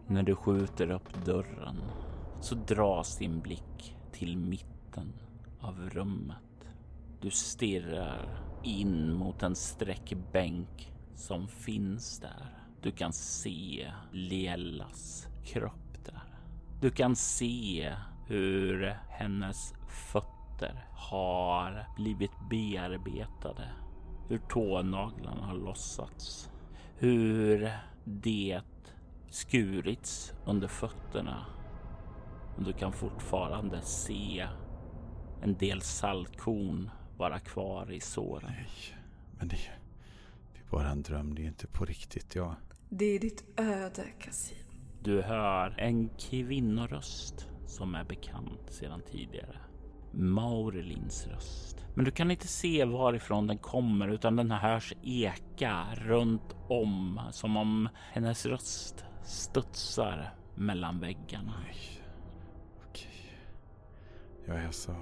[0.07, 1.81] När du skjuter upp dörren
[2.41, 5.13] så dras din blick till mitten
[5.59, 6.37] av rummet.
[7.21, 12.57] Du stirrar in mot en sträckbänk som finns där.
[12.81, 16.23] Du kan se Lielas kropp där.
[16.81, 17.93] Du kan se
[18.27, 23.69] hur hennes fötter har blivit bearbetade.
[24.29, 26.51] Hur tånaglarna har lossats.
[26.97, 27.71] Hur
[28.03, 28.61] det
[29.29, 31.45] skurits under fötterna.
[32.57, 34.47] Du kan fortfarande se
[35.41, 36.89] en del saltkorn
[37.23, 38.51] vara kvar i såren.
[38.57, 38.67] Nej,
[39.39, 39.55] men det,
[40.53, 41.35] det är bara en dröm.
[41.35, 42.35] Det är inte på riktigt.
[42.35, 42.55] Jag...
[42.89, 44.57] Det är ditt öde, Kasim.
[45.03, 49.57] Du hör en kvinnoröst som är bekant sedan tidigare.
[50.11, 51.85] Maurelins röst.
[51.95, 57.57] Men du kan inte se varifrån den kommer utan den hörs eka runt om som
[57.57, 61.53] om hennes röst studsar mellan väggarna.
[61.63, 62.01] Nej.
[62.89, 63.37] Okej.
[64.45, 64.95] Jag är så...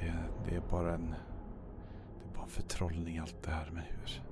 [0.00, 0.14] Det,
[0.48, 1.14] det är bara en...
[2.18, 3.70] Det är bara en förtrollning allt det här.
[3.72, 4.22] Men hur...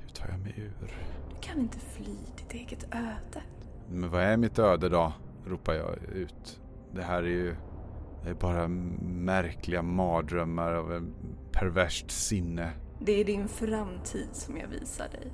[0.00, 0.94] Hur tar jag mig ur?
[1.30, 3.42] Du kan inte fly ditt eget öde.
[3.90, 5.12] Men vad är mitt öde då?
[5.46, 6.60] Ropar jag ut.
[6.92, 7.56] Det här är ju...
[8.22, 11.14] Det är bara märkliga mardrömmar av en
[11.52, 12.70] perverst sinne.
[13.00, 15.32] Det är din framtid som jag visar dig.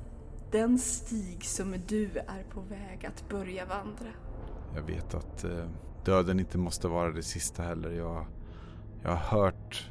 [0.53, 4.09] Den stig som du är på väg att börja vandra.
[4.75, 5.67] Jag vet att eh,
[6.05, 7.91] döden inte måste vara det sista heller.
[7.91, 8.27] Jag,
[9.03, 9.91] jag har hört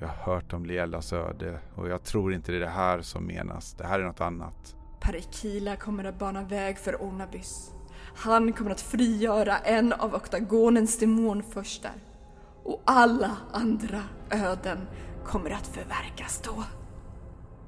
[0.00, 3.26] jag har hört om Lielas öde och jag tror inte det är det här som
[3.26, 3.74] menas.
[3.74, 4.76] Det här är något annat.
[5.00, 7.72] Parikila kommer att bana väg för Onabys.
[8.16, 11.92] Han kommer att frigöra en av oktagonens demonfurstar.
[12.62, 14.78] Och alla andra öden
[15.24, 16.64] kommer att förverkas då.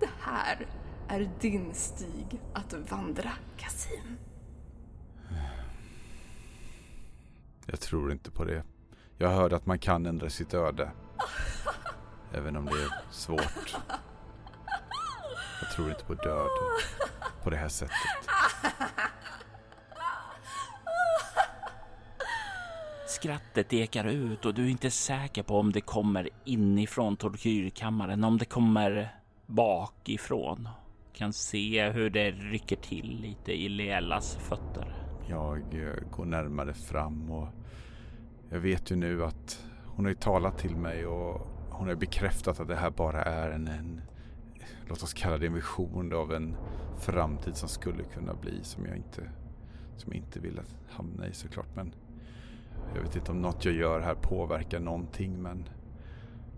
[0.01, 0.67] Det här
[1.09, 4.17] är din stig att vandra, Kasim.
[7.67, 8.65] Jag tror inte på det.
[9.23, 10.91] Jag hörde att man kan ändra sitt öde.
[12.33, 13.77] Även om det är svårt.
[15.61, 16.49] Jag tror inte på döden
[17.43, 17.97] på det här sättet.
[23.07, 28.39] Skrattet ekar ut och du är inte säker på om det kommer inifrån tortyrkammaren, om
[28.39, 29.17] det kommer
[29.47, 30.69] bakifrån.
[31.13, 34.95] Kan se hur det rycker till lite i Lelas fötter.
[35.29, 37.49] Jag eh, går närmare fram och
[38.53, 42.61] jag vet ju nu att hon har ju talat till mig och hon har bekräftat
[42.61, 44.01] att det här bara är en, en
[44.89, 46.57] låt oss kalla det en vision av en
[46.99, 49.31] framtid som skulle kunna bli som jag inte,
[49.97, 51.67] som jag inte vill hamna i såklart.
[51.75, 51.95] Men
[52.95, 55.69] jag vet inte om något jag gör här påverkar någonting men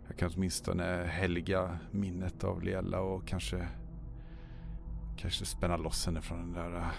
[0.08, 3.68] jag kan åtminstone helga minnet av Lela och kanske
[5.16, 6.90] kanske spänna loss henne från den där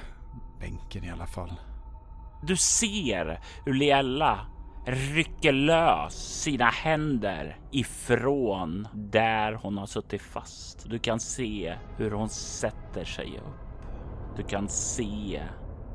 [0.59, 1.53] bänken i alla fall.
[2.43, 4.54] Du ser hur Liella
[4.85, 10.89] rycker lös sina händer ifrån där hon har suttit fast.
[10.89, 13.87] Du kan se hur hon sätter sig upp.
[14.37, 15.41] Du kan se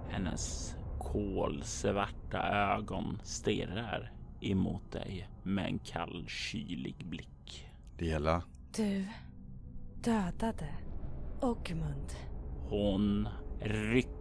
[0.08, 2.38] hennes kolsvarta
[2.78, 7.70] ögon stirrar emot dig med en kall kylig blick.
[7.98, 8.42] Liella,
[8.76, 9.06] Du
[10.04, 10.68] dödade
[11.40, 12.12] Ogmund.
[12.68, 13.28] Hon
[13.60, 14.19] rycker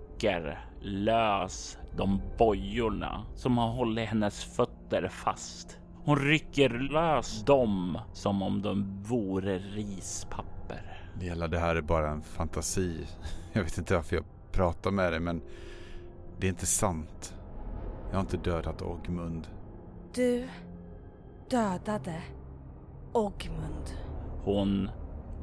[0.81, 5.79] lös de bojorna som har hållit hennes fötter fast.
[6.03, 11.09] Hon rycker lös dem som om de vore rispapper.
[11.19, 13.07] Liella det här är bara en fantasi.
[13.53, 15.41] Jag vet inte varför jag pratar med dig men
[16.39, 17.35] det är inte sant.
[18.09, 19.47] Jag har inte dödat Ogmund.
[20.13, 20.47] Du
[21.49, 22.21] dödade
[23.13, 23.89] Ogmund.
[24.43, 24.89] Hon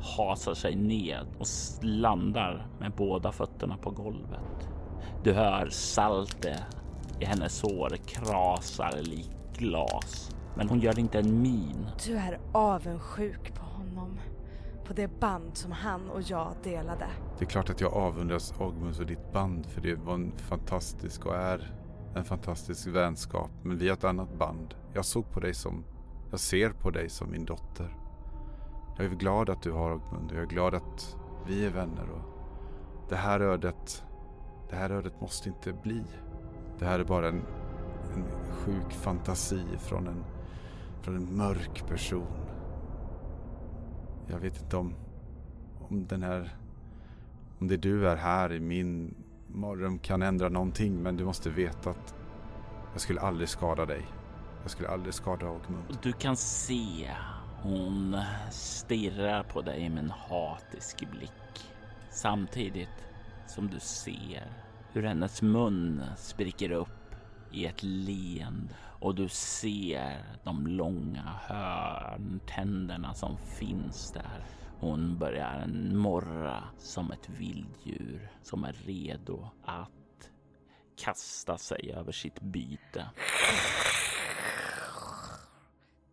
[0.00, 1.46] hasar sig ned och
[1.82, 4.68] landar med båda fötterna på golvet.
[5.24, 6.62] Du hör saltet
[7.20, 10.30] i hennes hår krasar lik glas.
[10.56, 11.86] Men hon gör inte en min.
[12.06, 14.18] Du är avundsjuk på honom.
[14.86, 17.06] På det band som han och jag delade.
[17.38, 21.26] Det är klart att jag avundas Ogmund och ditt band för det var en fantastisk
[21.26, 21.72] och är
[22.14, 23.50] en fantastisk vänskap.
[23.62, 24.74] Men vi har ett annat band.
[24.94, 25.84] Jag såg på dig som,
[26.30, 28.05] jag ser på dig som min dotter.
[28.96, 31.16] Jag är glad att du har Ogmund och jag är glad att
[31.46, 32.36] vi är vänner och
[33.08, 34.04] det här ödet,
[34.70, 36.02] det här ödet måste inte bli.
[36.78, 37.42] Det här är bara en,
[38.14, 40.24] en sjuk fantasi från en,
[41.02, 42.26] från en mörk person.
[44.26, 44.94] Jag vet inte om,
[45.88, 46.56] om den här,
[47.58, 49.14] om det du är här i min
[49.46, 52.14] mardröm kan ändra någonting men du måste veta att
[52.92, 54.06] Jag skulle aldrig skada dig.
[54.62, 55.98] Jag skulle aldrig skada Ogmund.
[56.02, 57.10] Du kan se
[57.62, 58.16] hon
[58.50, 61.70] stirrar på dig med en hatisk blick
[62.10, 63.04] samtidigt
[63.46, 64.52] som du ser
[64.92, 66.88] hur hennes mun spricker upp
[67.52, 74.44] i ett leende och du ser de långa hörntänderna som finns där.
[74.78, 80.30] Hon börjar morra som ett vilddjur som är redo att
[80.96, 83.06] kasta sig över sitt byte.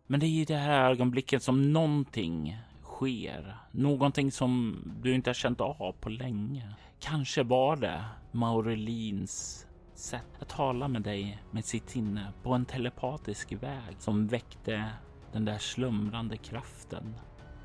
[0.06, 3.56] Men det är i det här ögonblicket som någonting sker.
[3.70, 6.74] Någonting som du inte har känt av på länge.
[7.00, 13.52] Kanske var det Maurelins sätt att tala med dig med sitt sinne på en telepatisk
[13.52, 14.90] väg som väckte
[15.32, 17.14] den där slumrande kraften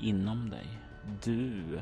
[0.00, 0.66] inom dig.
[1.24, 1.80] Du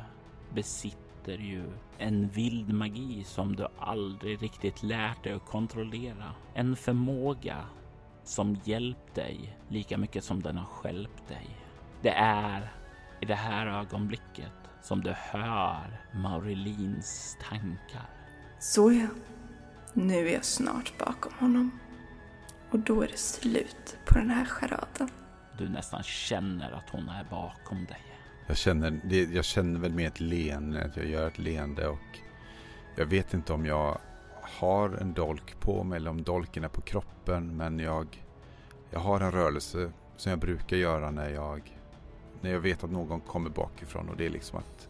[0.55, 1.65] besitter ju
[1.99, 6.33] en vild magi som du aldrig riktigt lärt dig att kontrollera.
[6.55, 7.65] En förmåga
[8.29, 11.47] som hjälpt dig lika mycket som den har skälpt dig.
[12.03, 12.73] Det är
[13.21, 14.53] i det här ögonblicket
[14.83, 18.11] som du hör Maurelins tankar.
[18.59, 19.07] Så ja,
[19.93, 21.79] nu är jag snart bakom honom.
[22.71, 25.09] Och då är det slut på den här charaden.
[25.59, 28.03] Du nästan känner att hon är bakom dig.
[28.47, 29.01] Jag känner,
[29.35, 32.19] jag känner väl med ett leende, att jag gör ett leende och
[32.97, 33.99] jag vet inte om jag
[34.59, 38.25] har en dolk på mig eller om dolken är på kroppen men jag,
[38.91, 41.79] jag har en rörelse som jag brukar göra när jag,
[42.41, 44.89] när jag vet att någon kommer bakifrån och det är liksom att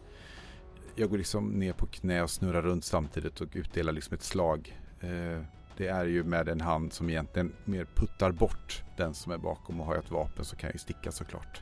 [0.95, 4.79] jag går liksom ner på knä och snurrar runt samtidigt och utdelar liksom ett slag.
[5.01, 5.43] Eh,
[5.77, 9.79] det är ju med en hand som egentligen mer puttar bort den som är bakom
[9.79, 11.61] och har jag ett vapen så kan jag ju sticka såklart.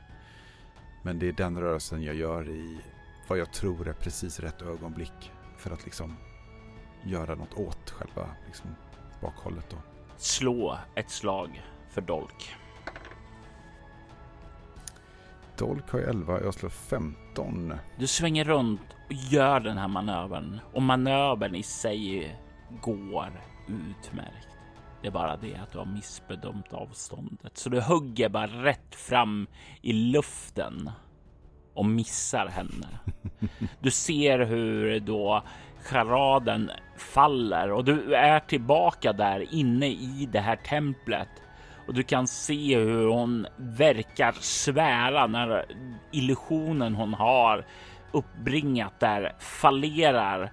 [1.04, 2.80] Men det är den rörelsen jag gör i
[3.28, 6.16] vad jag tror är precis rätt ögonblick för att liksom
[7.08, 8.70] göra något åt själva liksom,
[9.20, 9.70] bakhållet.
[9.70, 9.76] Då.
[10.16, 12.54] Slå ett slag för dolk.
[15.58, 17.74] Dolk har jag 11, jag slår 15.
[17.98, 22.36] Du svänger runt och gör den här manövern och manövern i sig
[22.82, 24.48] går utmärkt.
[25.02, 29.46] Det är bara det att du har missbedömt avståndet, så du hugger bara rätt fram
[29.82, 30.90] i luften
[31.74, 32.98] och missar henne.
[33.80, 35.42] Du ser hur då
[35.88, 41.28] charaden faller och du är tillbaka där inne i det här templet
[41.86, 45.64] och du kan se hur hon verkar svära när
[46.10, 47.64] illusionen hon har
[48.12, 50.52] uppbringat där fallerar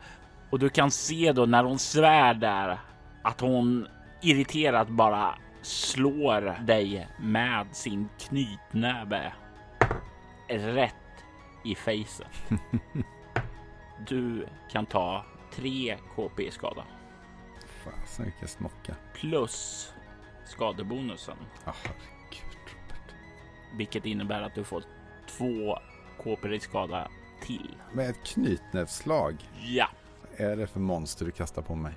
[0.49, 2.79] och du kan se då när hon svär där
[3.23, 3.87] att hon
[4.21, 9.33] irriterat bara slår dig med sin knytnäve
[10.49, 10.93] rätt
[11.65, 12.27] i fejset.
[14.07, 16.83] Du kan ta 3 KP skada.
[17.83, 18.95] Fasen vilken snocka.
[19.13, 19.89] Plus
[20.45, 21.37] skadebonusen.
[21.65, 23.15] Ah, herregud Robert.
[23.77, 24.83] Vilket innebär att du får
[25.27, 25.79] 2
[26.23, 27.07] KP i skada
[27.41, 27.75] till.
[27.93, 29.49] Med ett knytnävsslag.
[29.65, 29.87] Ja.
[30.31, 31.93] Vad är det för monster du kastar på mig?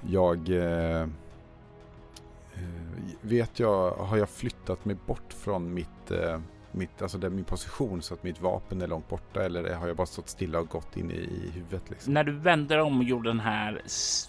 [0.00, 0.48] Jag...
[0.48, 1.06] Eh,
[3.20, 6.40] vet jag, har jag flyttat mig bort från mitt, eh,
[6.72, 9.96] mitt, alltså det, min position så att mitt vapen är långt borta eller har jag
[9.96, 11.90] bara stått stilla och gått in i, i huvudet?
[11.90, 12.14] Liksom?
[12.14, 13.82] När du vände om och gjorde den här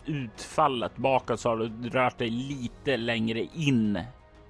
[0.06, 4.00] utfallet bakåt så har du rört dig lite längre in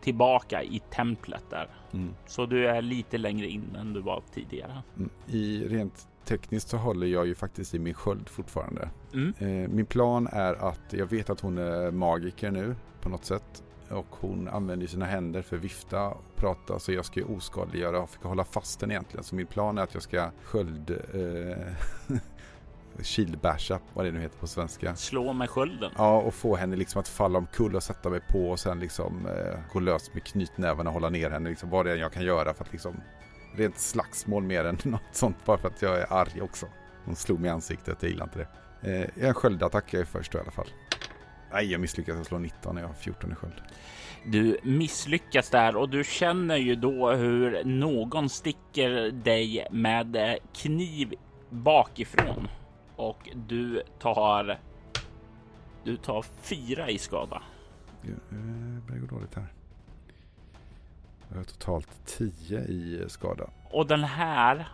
[0.02, 1.68] tillbaka i templet där.
[1.94, 2.14] Mm.
[2.26, 4.84] Så du är lite längre in än du var tidigare.
[4.98, 5.10] Mm.
[5.28, 8.90] I rent tekniskt så håller jag ju faktiskt i min sköld fortfarande.
[9.14, 9.34] Mm.
[9.40, 13.64] Eh, min plan är att jag vet att hon är magiker nu på något sätt
[13.92, 18.10] och hon använder sina händer för att vifta och prata så jag ska oskadliggöra och
[18.10, 19.24] försöka hålla fast den egentligen.
[19.24, 20.90] Så min plan är att jag ska sköld...
[21.14, 22.18] Eh,
[23.00, 24.96] Shieldbasha, vad det nu heter på svenska.
[24.96, 25.92] Slå med skölden?
[25.98, 29.28] Ja, och få henne liksom att falla omkull och sätta mig på och sen liksom
[29.28, 31.50] eh, gå lös med knytnävarna och hålla ner henne.
[31.50, 32.96] Liksom, vad det är jag kan göra för att liksom
[33.56, 35.46] rent slagsmål mer än något sånt.
[35.46, 36.66] Bara för att jag är arg också.
[37.06, 38.48] Hon slog mig i ansiktet, jag gillar inte det.
[38.82, 40.68] Eh, en sköldattack är först då i alla fall.
[41.54, 42.18] Nej, jag misslyckas.
[42.18, 43.54] Jag slår 19 när jag har 14 i sköld.
[44.26, 51.14] Du misslyckas där och du känner ju då hur någon sticker dig med kniv
[51.50, 52.48] bakifrån
[52.96, 54.60] och du tar.
[55.84, 57.42] Du tar fyra i skada.
[58.02, 58.16] Det
[58.88, 59.48] börjar gå dåligt här.
[61.30, 63.50] Jag har totalt 10 i skada.
[63.72, 64.68] Och den här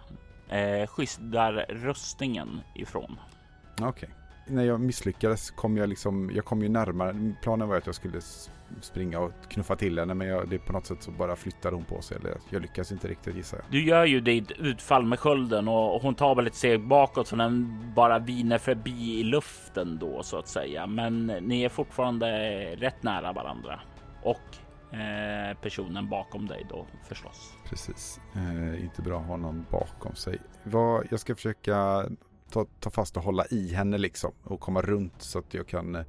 [0.49, 3.19] eh, skyddar rustningen ifrån.
[3.73, 3.89] Okej.
[3.89, 4.09] Okay
[4.47, 7.33] när jag misslyckades kom jag liksom, jag kom ju närmare.
[7.41, 8.21] Planen var att jag skulle
[8.81, 11.85] springa och knuffa till henne men jag, det på något sätt så bara flyttade hon
[11.85, 12.17] på sig.
[12.17, 13.65] Eller jag lyckas inte riktigt gissar jag.
[13.71, 17.35] Du gör ju ditt utfall med skölden och hon tar väl ett steg bakåt så
[17.35, 20.87] den bara viner förbi i luften då så att säga.
[20.87, 22.27] Men ni är fortfarande
[22.75, 23.79] rätt nära varandra.
[24.23, 27.53] och eh, personen bakom dig då förstås.
[27.69, 28.19] Precis.
[28.35, 30.37] Eh, inte bra att ha någon bakom sig.
[30.63, 32.05] Vad, jag ska försöka
[32.51, 35.95] ta, ta fast och hålla i henne liksom och komma runt så att jag kan
[35.95, 36.03] eh,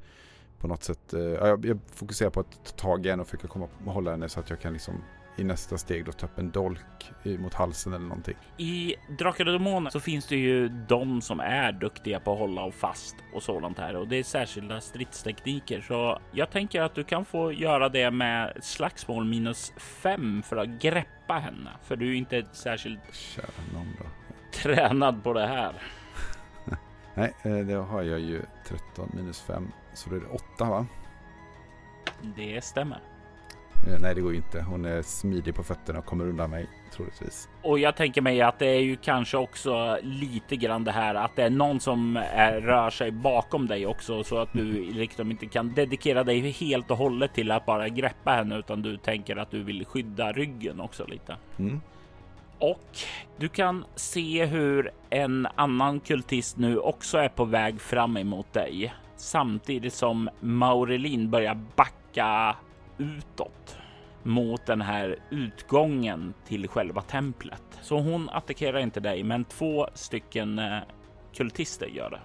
[0.60, 3.48] på något sätt, eh, jag, jag fokuserar på att ta tag i henne och försöka
[3.48, 4.94] komma och hålla henne så att jag kan liksom
[5.36, 8.36] i nästa steg då ta upp en dolk mot halsen eller någonting.
[8.56, 12.62] I Drakar och Demoner så finns det ju de som är duktiga på att hålla
[12.64, 15.80] och fast och sådant här och det är särskilda stridstekniker.
[15.80, 20.68] Så jag tänker att du kan få göra det med slagsmål minus fem för att
[20.68, 21.70] greppa henne.
[21.82, 24.04] För du är inte särskilt Kära någon då.
[24.52, 25.72] tränad på det här.
[27.18, 30.86] Nej, eh, det har jag ju 13 minus 5 så det är 8 va?
[32.36, 32.98] Det stämmer.
[33.86, 34.62] Eh, nej, det går ju inte.
[34.62, 37.48] Hon är smidig på fötterna och kommer undan mig troligtvis.
[37.62, 41.36] Och jag tänker mig att det är ju kanske också lite grann det här att
[41.36, 45.46] det är någon som är, rör sig bakom dig också så att du liksom inte
[45.46, 49.50] kan dedikera dig helt och hållet till att bara greppa henne utan du tänker att
[49.50, 51.36] du vill skydda ryggen också lite.
[51.58, 51.80] Mm.
[52.58, 52.98] Och
[53.36, 58.94] du kan se hur en annan kultist nu också är på väg fram emot dig
[59.16, 62.56] samtidigt som Maurelin börjar backa
[62.98, 63.76] utåt
[64.22, 67.62] mot den här utgången till själva templet.
[67.82, 70.78] Så hon attackerar inte dig, men två stycken eh,
[71.34, 72.20] kultister gör det.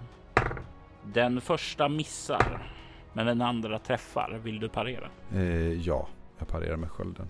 [1.13, 2.71] Den första missar,
[3.13, 4.39] men den andra träffar.
[4.43, 5.09] Vill du parera?
[5.33, 6.07] Eh, ja,
[6.39, 7.27] jag parerar med skölden.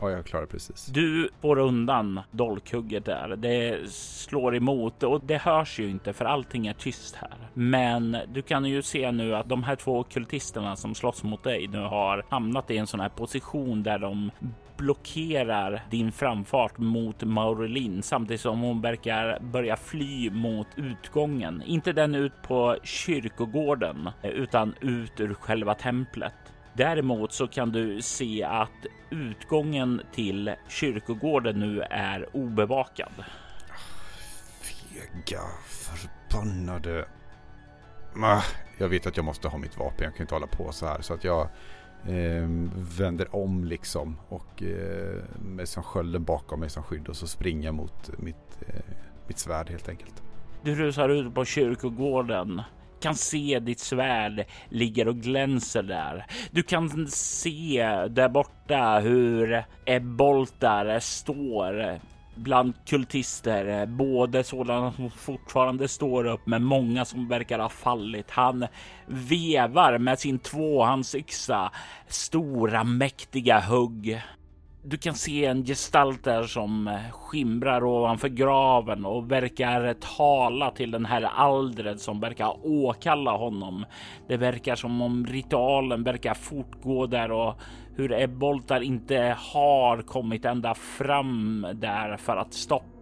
[0.00, 0.86] Ja, jag klarar precis.
[0.86, 3.36] Du får undan dolkhugget där.
[3.36, 7.50] Det slår emot och det hörs ju inte för allting är tyst här.
[7.54, 11.66] Men du kan ju se nu att de här två kultisterna som slåss mot dig
[11.68, 14.30] nu har hamnat i en sån här position där de
[14.78, 21.62] blockerar din framfart mot Maurelin samtidigt som hon verkar börja fly mot utgången.
[21.66, 26.34] Inte den ut på kyrkogården eh, utan ut ur själva templet.
[26.78, 33.12] Däremot så kan du se att utgången till kyrkogården nu är obevakad.
[34.60, 37.08] Fega, förbannade...
[38.78, 41.00] Jag vet att jag måste ha mitt vapen, jag kan inte hålla på så här.
[41.00, 41.42] Så att jag
[42.06, 42.48] eh,
[42.98, 47.72] vänder om liksom och eh, med som skölden bakom mig som skydd och så springer
[47.72, 48.80] mot mitt, eh,
[49.26, 50.22] mitt svärd helt enkelt.
[50.62, 52.62] Du rusar ut på kyrkogården
[53.00, 56.26] kan se ditt svärd ligger och glänser där.
[56.50, 61.98] Du kan se där borta hur Ebboltar står
[62.38, 68.30] bland kultister, både sådana som fortfarande står upp, men många som verkar ha fallit.
[68.30, 68.66] Han
[69.06, 71.72] vevar med sin tvåhandsyxa
[72.06, 74.22] stora mäktiga hugg
[74.88, 80.90] du kan se en gestalt där som eh, skimrar ovanför graven och verkar tala till
[80.90, 83.84] den här aldret som verkar åkalla honom.
[84.28, 87.54] Det verkar som om ritualen verkar fortgå där och
[87.96, 92.97] hur Eboltar inte har kommit ända fram där för att stoppa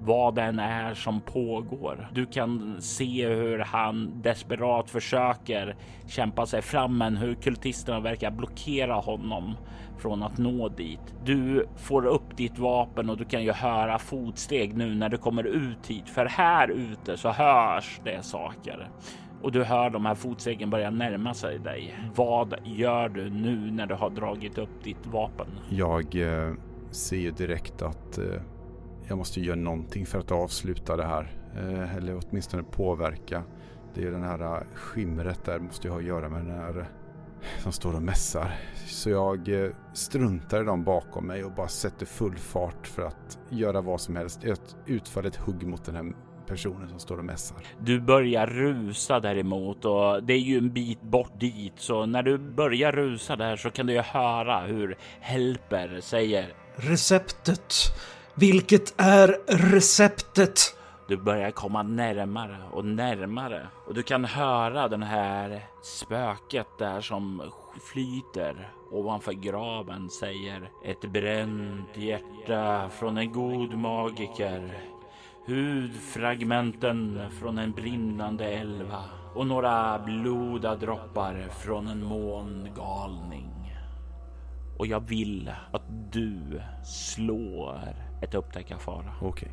[0.00, 2.08] vad den är som pågår.
[2.12, 5.76] Du kan se hur han desperat försöker
[6.06, 9.56] kämpa sig fram, men hur kultisterna verkar blockera honom
[9.98, 11.14] från att nå dit.
[11.24, 15.44] Du får upp ditt vapen och du kan ju höra fotsteg nu när du kommer
[15.44, 18.88] ut hit, för här ute så hörs det saker
[19.44, 21.98] och du hör de här fotstegen börja närma sig dig.
[22.14, 25.46] Vad gör du nu när du har dragit upp ditt vapen?
[25.70, 26.54] Jag eh,
[26.90, 28.24] ser ju direkt att eh,
[29.08, 31.32] jag måste göra någonting för att avsluta det här.
[31.56, 33.42] Eh, eller åtminstone påverka.
[33.94, 36.86] Det är den här eh, skimret där måste jag ha att göra med den här
[37.58, 38.54] som står och mässar.
[38.86, 43.38] Så jag eh, struntar i dem bakom mig och bara sätter full fart för att
[43.50, 44.44] göra vad som helst.
[44.44, 46.12] Ett utföra ett hugg mot den här
[46.46, 47.56] personen som står och mässar.
[47.80, 51.72] Du börjar rusa däremot och det är ju en bit bort dit.
[51.76, 57.74] Så när du börjar rusa där så kan du ju höra hur Helper säger Receptet.
[58.36, 60.76] Vilket är receptet?
[61.08, 67.50] Du börjar komma närmare och närmare och du kan höra den här spöket där som
[67.92, 74.78] flyter ovanför graven säger ett bränt hjärta från en god magiker.
[75.46, 79.04] Hudfragmenten från en brinnande elva
[79.34, 83.76] och några blodadroppar från en mångalning.
[84.78, 89.14] Och jag vill att du slår ett upptäcka fara.
[89.20, 89.52] Okej.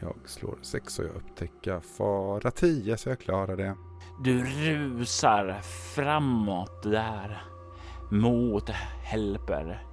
[0.00, 3.76] Jag slår 6 och jag upptäcker fara 10 så jag klarar det.
[4.24, 5.60] Du rusar
[5.94, 7.42] framåt där
[8.10, 8.70] mot
[9.02, 9.85] Helper.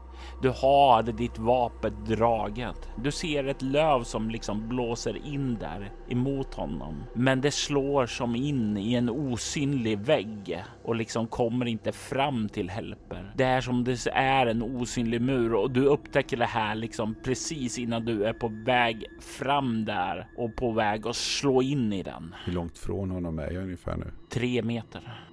[0.43, 2.89] Du har ditt vapen draget.
[2.95, 7.03] Du ser ett löv som liksom blåser in där emot honom.
[7.13, 12.69] Men det slår som in i en osynlig vägg och liksom kommer inte fram till
[12.69, 13.33] Helper.
[13.37, 17.79] Det är som det är en osynlig mur och du upptäcker det här liksom precis
[17.79, 22.35] innan du är på väg fram där och på väg att slå in i den.
[22.45, 24.11] Hur långt från honom är jag ungefär nu?
[24.29, 25.23] Tre meter.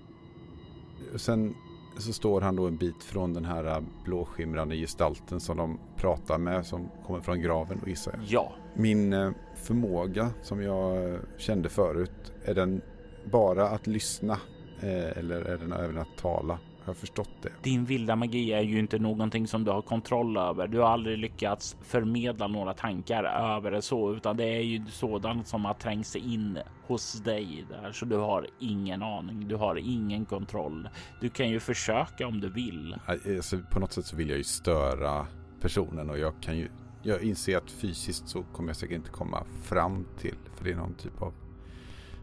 [1.16, 1.54] Sen
[1.98, 6.38] så står han då en bit från den här äh, blåskimrande gestalten som de pratar
[6.38, 8.24] med som kommer från graven och gissar jag.
[8.26, 12.80] Ja, Min äh, förmåga som jag äh, kände förut, är den
[13.24, 14.38] bara att lyssna
[14.82, 16.58] eller är den även att tala?
[16.90, 17.52] Har förstått det?
[17.62, 20.68] din vilda magi är ju inte någonting som du har kontroll över.
[20.68, 25.46] Du har aldrig lyckats förmedla några tankar över det så, utan det är ju sådant
[25.46, 29.48] som har trängt sig in hos dig där, så du har ingen aning.
[29.48, 30.88] Du har ingen kontroll.
[31.20, 32.96] Du kan ju försöka om du vill.
[33.06, 35.26] Alltså, på något sätt så vill jag ju störa
[35.60, 36.68] personen och jag kan ju
[37.02, 40.76] jag inser att fysiskt så kommer jag säkert inte komma fram till för det är
[40.76, 41.34] någon typ av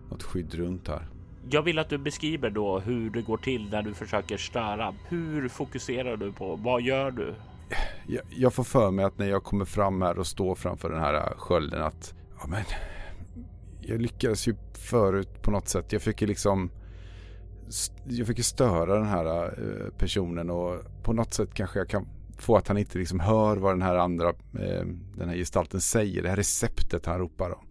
[0.09, 1.07] något skydd runt här.
[1.49, 4.93] Jag vill att du beskriver då hur det går till när du försöker störa.
[5.07, 6.55] Hur fokuserar du på?
[6.55, 7.35] Vad gör du?
[8.07, 10.99] Jag, jag får för mig att när jag kommer fram här och står framför den
[10.99, 12.63] här skölden att ja, men,
[13.81, 15.93] jag lyckades ju förut på något sätt.
[15.93, 16.71] Jag fick ju liksom
[18.05, 22.07] jag fick ju störa den här eh, personen och på något sätt kanske jag kan
[22.37, 24.85] få att han inte liksom hör vad den här andra eh,
[25.15, 26.23] den här gestalten säger.
[26.23, 27.66] Det här receptet han ropar om.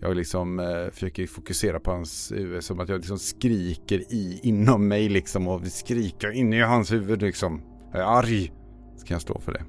[0.00, 4.88] Jag liksom eh, försöker fokusera på hans huvud som att jag liksom skriker i inom
[4.88, 7.62] mig liksom och skriker inne i hans huvud liksom.
[7.92, 8.52] Jag är arg.
[8.96, 9.64] Ska jag slå för det?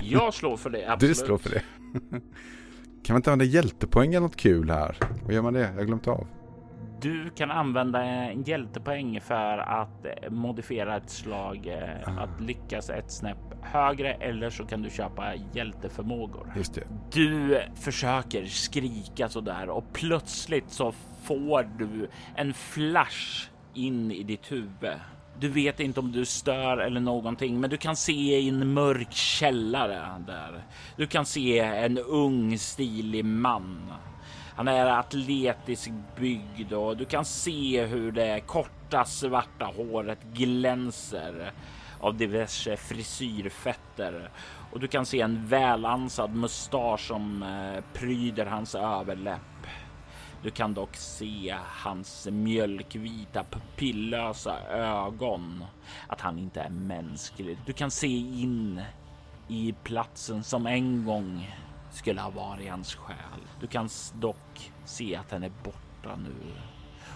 [0.02, 0.92] Jag slår för det.
[0.92, 1.18] Absolut.
[1.18, 1.62] Du slår för det.
[3.04, 4.98] kan man inte använda hjältepoäng eller något kul här?
[5.24, 5.60] Vad gör man det?
[5.60, 6.26] Jag har glömt av.
[7.00, 13.12] Du kan använda en hjältepoäng för att eh, modifiera ett slag, eh, att lyckas ett
[13.12, 16.52] snäpp högre eller så kan du köpa hjälteförmågor.
[16.56, 16.82] Just det.
[17.12, 20.92] Du försöker skrika så där och plötsligt så
[21.22, 24.98] får du en flash in i ditt huvud.
[25.40, 29.12] Du vet inte om du stör eller någonting, men du kan se i en mörk
[29.12, 30.64] källare där.
[30.96, 33.92] Du kan se en ung stilig man.
[34.56, 41.52] Han är atletiskt byggd och du kan se hur det korta svarta håret glänser
[42.00, 44.30] av diverse frisyrfetter
[44.72, 49.40] och du kan se en välansad mustasch som eh, pryder hans överläpp.
[50.42, 55.64] Du kan dock se hans mjölkvita pupillösa ögon,
[56.08, 57.58] att han inte är mänsklig.
[57.66, 58.82] Du kan se in
[59.48, 61.46] i platsen som en gång
[61.94, 63.40] skulle ha varit hans själ.
[63.60, 66.52] Du kan dock se att den är borta nu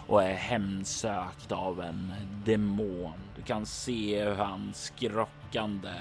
[0.07, 2.13] och är hemsökt av en
[2.45, 3.19] demon.
[3.37, 5.95] Du kan se hur han skrockande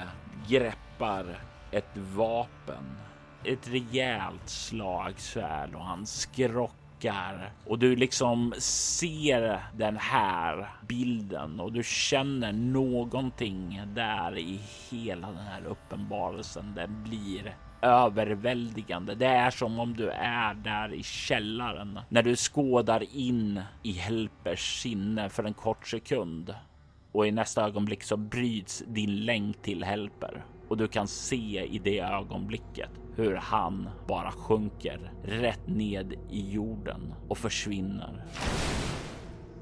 [0.47, 1.39] greppar
[1.71, 2.97] ett vapen.
[3.43, 11.83] Ett rejält slagsvärd och han skrockar och du liksom ser den här bilden och du
[11.83, 14.59] känner någonting där i
[14.89, 16.73] hela den här uppenbarelsen.
[16.75, 19.15] Den blir överväldigande.
[19.15, 24.81] Det är som om du är där i källaren när du skådar in i Helpers
[24.81, 26.55] sinne för en kort sekund
[27.11, 31.79] och i nästa ögonblick så bryts din länk till Helper och du kan se i
[31.83, 38.25] det ögonblicket hur han bara sjunker rätt ned i jorden och försvinner.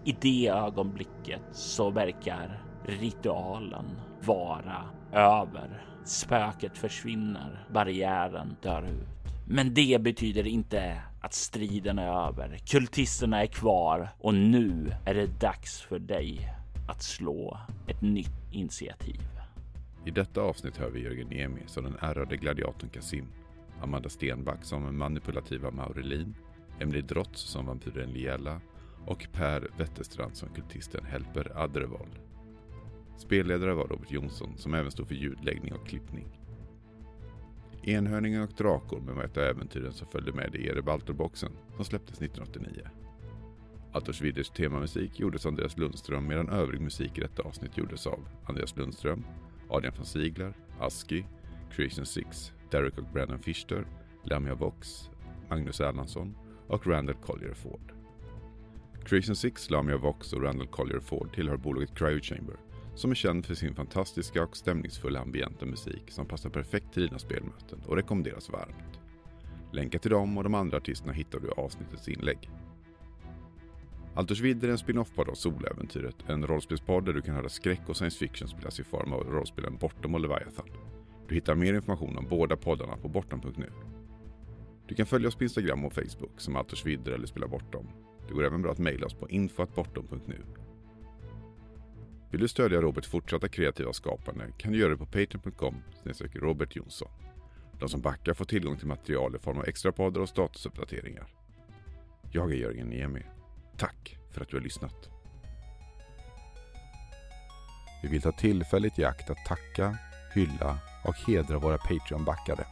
[0.04, 3.86] I det ögonblicket så verkar ritualen
[4.22, 5.95] vara över.
[6.06, 9.34] Spöket försvinner, barriären dör ut.
[9.48, 12.58] Men det betyder inte att striden är över.
[12.58, 16.54] Kultisterna är kvar och nu är det dags för dig
[16.88, 19.22] att slå ett nytt initiativ.
[20.06, 23.28] I detta avsnitt hör vi Jörgen Niemi som den ärrade gladiatorn Kasim,
[23.82, 26.36] Amanda Stenback som manipulativa Maurelin,
[26.80, 28.62] Emily Drotz som vampyren Liela
[29.06, 32.25] och Per Wetterstrand som kultisten Helper Adrevold.
[33.18, 36.28] Spelledare var Robert Jonsson som även stod för ljudläggning och klippning.
[37.84, 42.90] Enhörningen och Drakormen var ett av äventyren som följde med i Erebalterboxen som släpptes 1989.
[43.92, 48.20] Altors Widders temamusik gjordes av Andreas Lundström medan övrig musik i detta avsnitt gjordes av
[48.46, 49.26] Andreas Lundström,
[49.70, 51.26] Adrian von Sigler, Aski,
[51.72, 53.86] Creation 6, Derek och Brandon Fischer,
[54.24, 55.10] Lamia Vox,
[55.50, 56.36] Magnus Erlandsson
[56.68, 57.94] och Randall Collier Ford.
[59.06, 62.56] Creation 6, Lamia Vox och Randall Collier Ford tillhör bolaget Cryo Chamber
[62.96, 67.20] som är känd för sin fantastiska och stämningsfulla ambienta musik som passar perfekt till dina
[67.20, 69.00] spelmöten och rekommenderas varmt.
[69.72, 72.50] Länkar till dem och de andra artisterna hittar du i avsnittets inlägg.
[74.16, 78.18] Altersvidder är en spin-off-podd av Soläventyret, en rollspelspodd där du kan höra skräck och science
[78.18, 80.70] fiction spelas i form av rollspelen Bortom och Leviathan.
[81.28, 83.72] Du hittar mer information om båda poddarna på bortom.nu.
[84.88, 87.88] Du kan följa oss på Instagram och Facebook som Altersvidder eller Spela Bortom.
[88.28, 90.65] Det går även bra att mejla oss på info.bortom.nu.
[92.36, 95.84] Vill du stödja Roberts fortsatta kreativa skapande kan du göra det på patreon.com
[96.34, 97.08] Robert Jonsson.
[97.80, 101.28] De som backar får tillgång till material i form av extra poddar och statusuppdateringar.
[102.32, 103.24] Jag är Jörgen Niemi.
[103.78, 105.10] Tack för att du har lyssnat.
[108.04, 109.98] Vi vill ta tillfället i akt att tacka,
[110.34, 112.66] hylla och hedra våra Patreon-backare.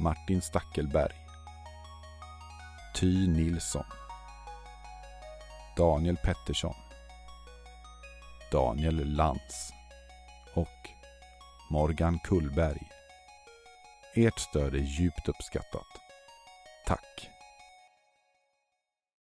[0.00, 1.14] Martin Stackelberg
[2.94, 3.84] Ty Nilsson
[5.76, 6.85] Daniel Pettersson
[8.52, 9.72] Daniel Lantz
[10.54, 10.88] och
[11.70, 12.82] Morgan Kullberg.
[14.14, 15.86] Ert stöd är djupt uppskattat.
[16.86, 17.30] Tack!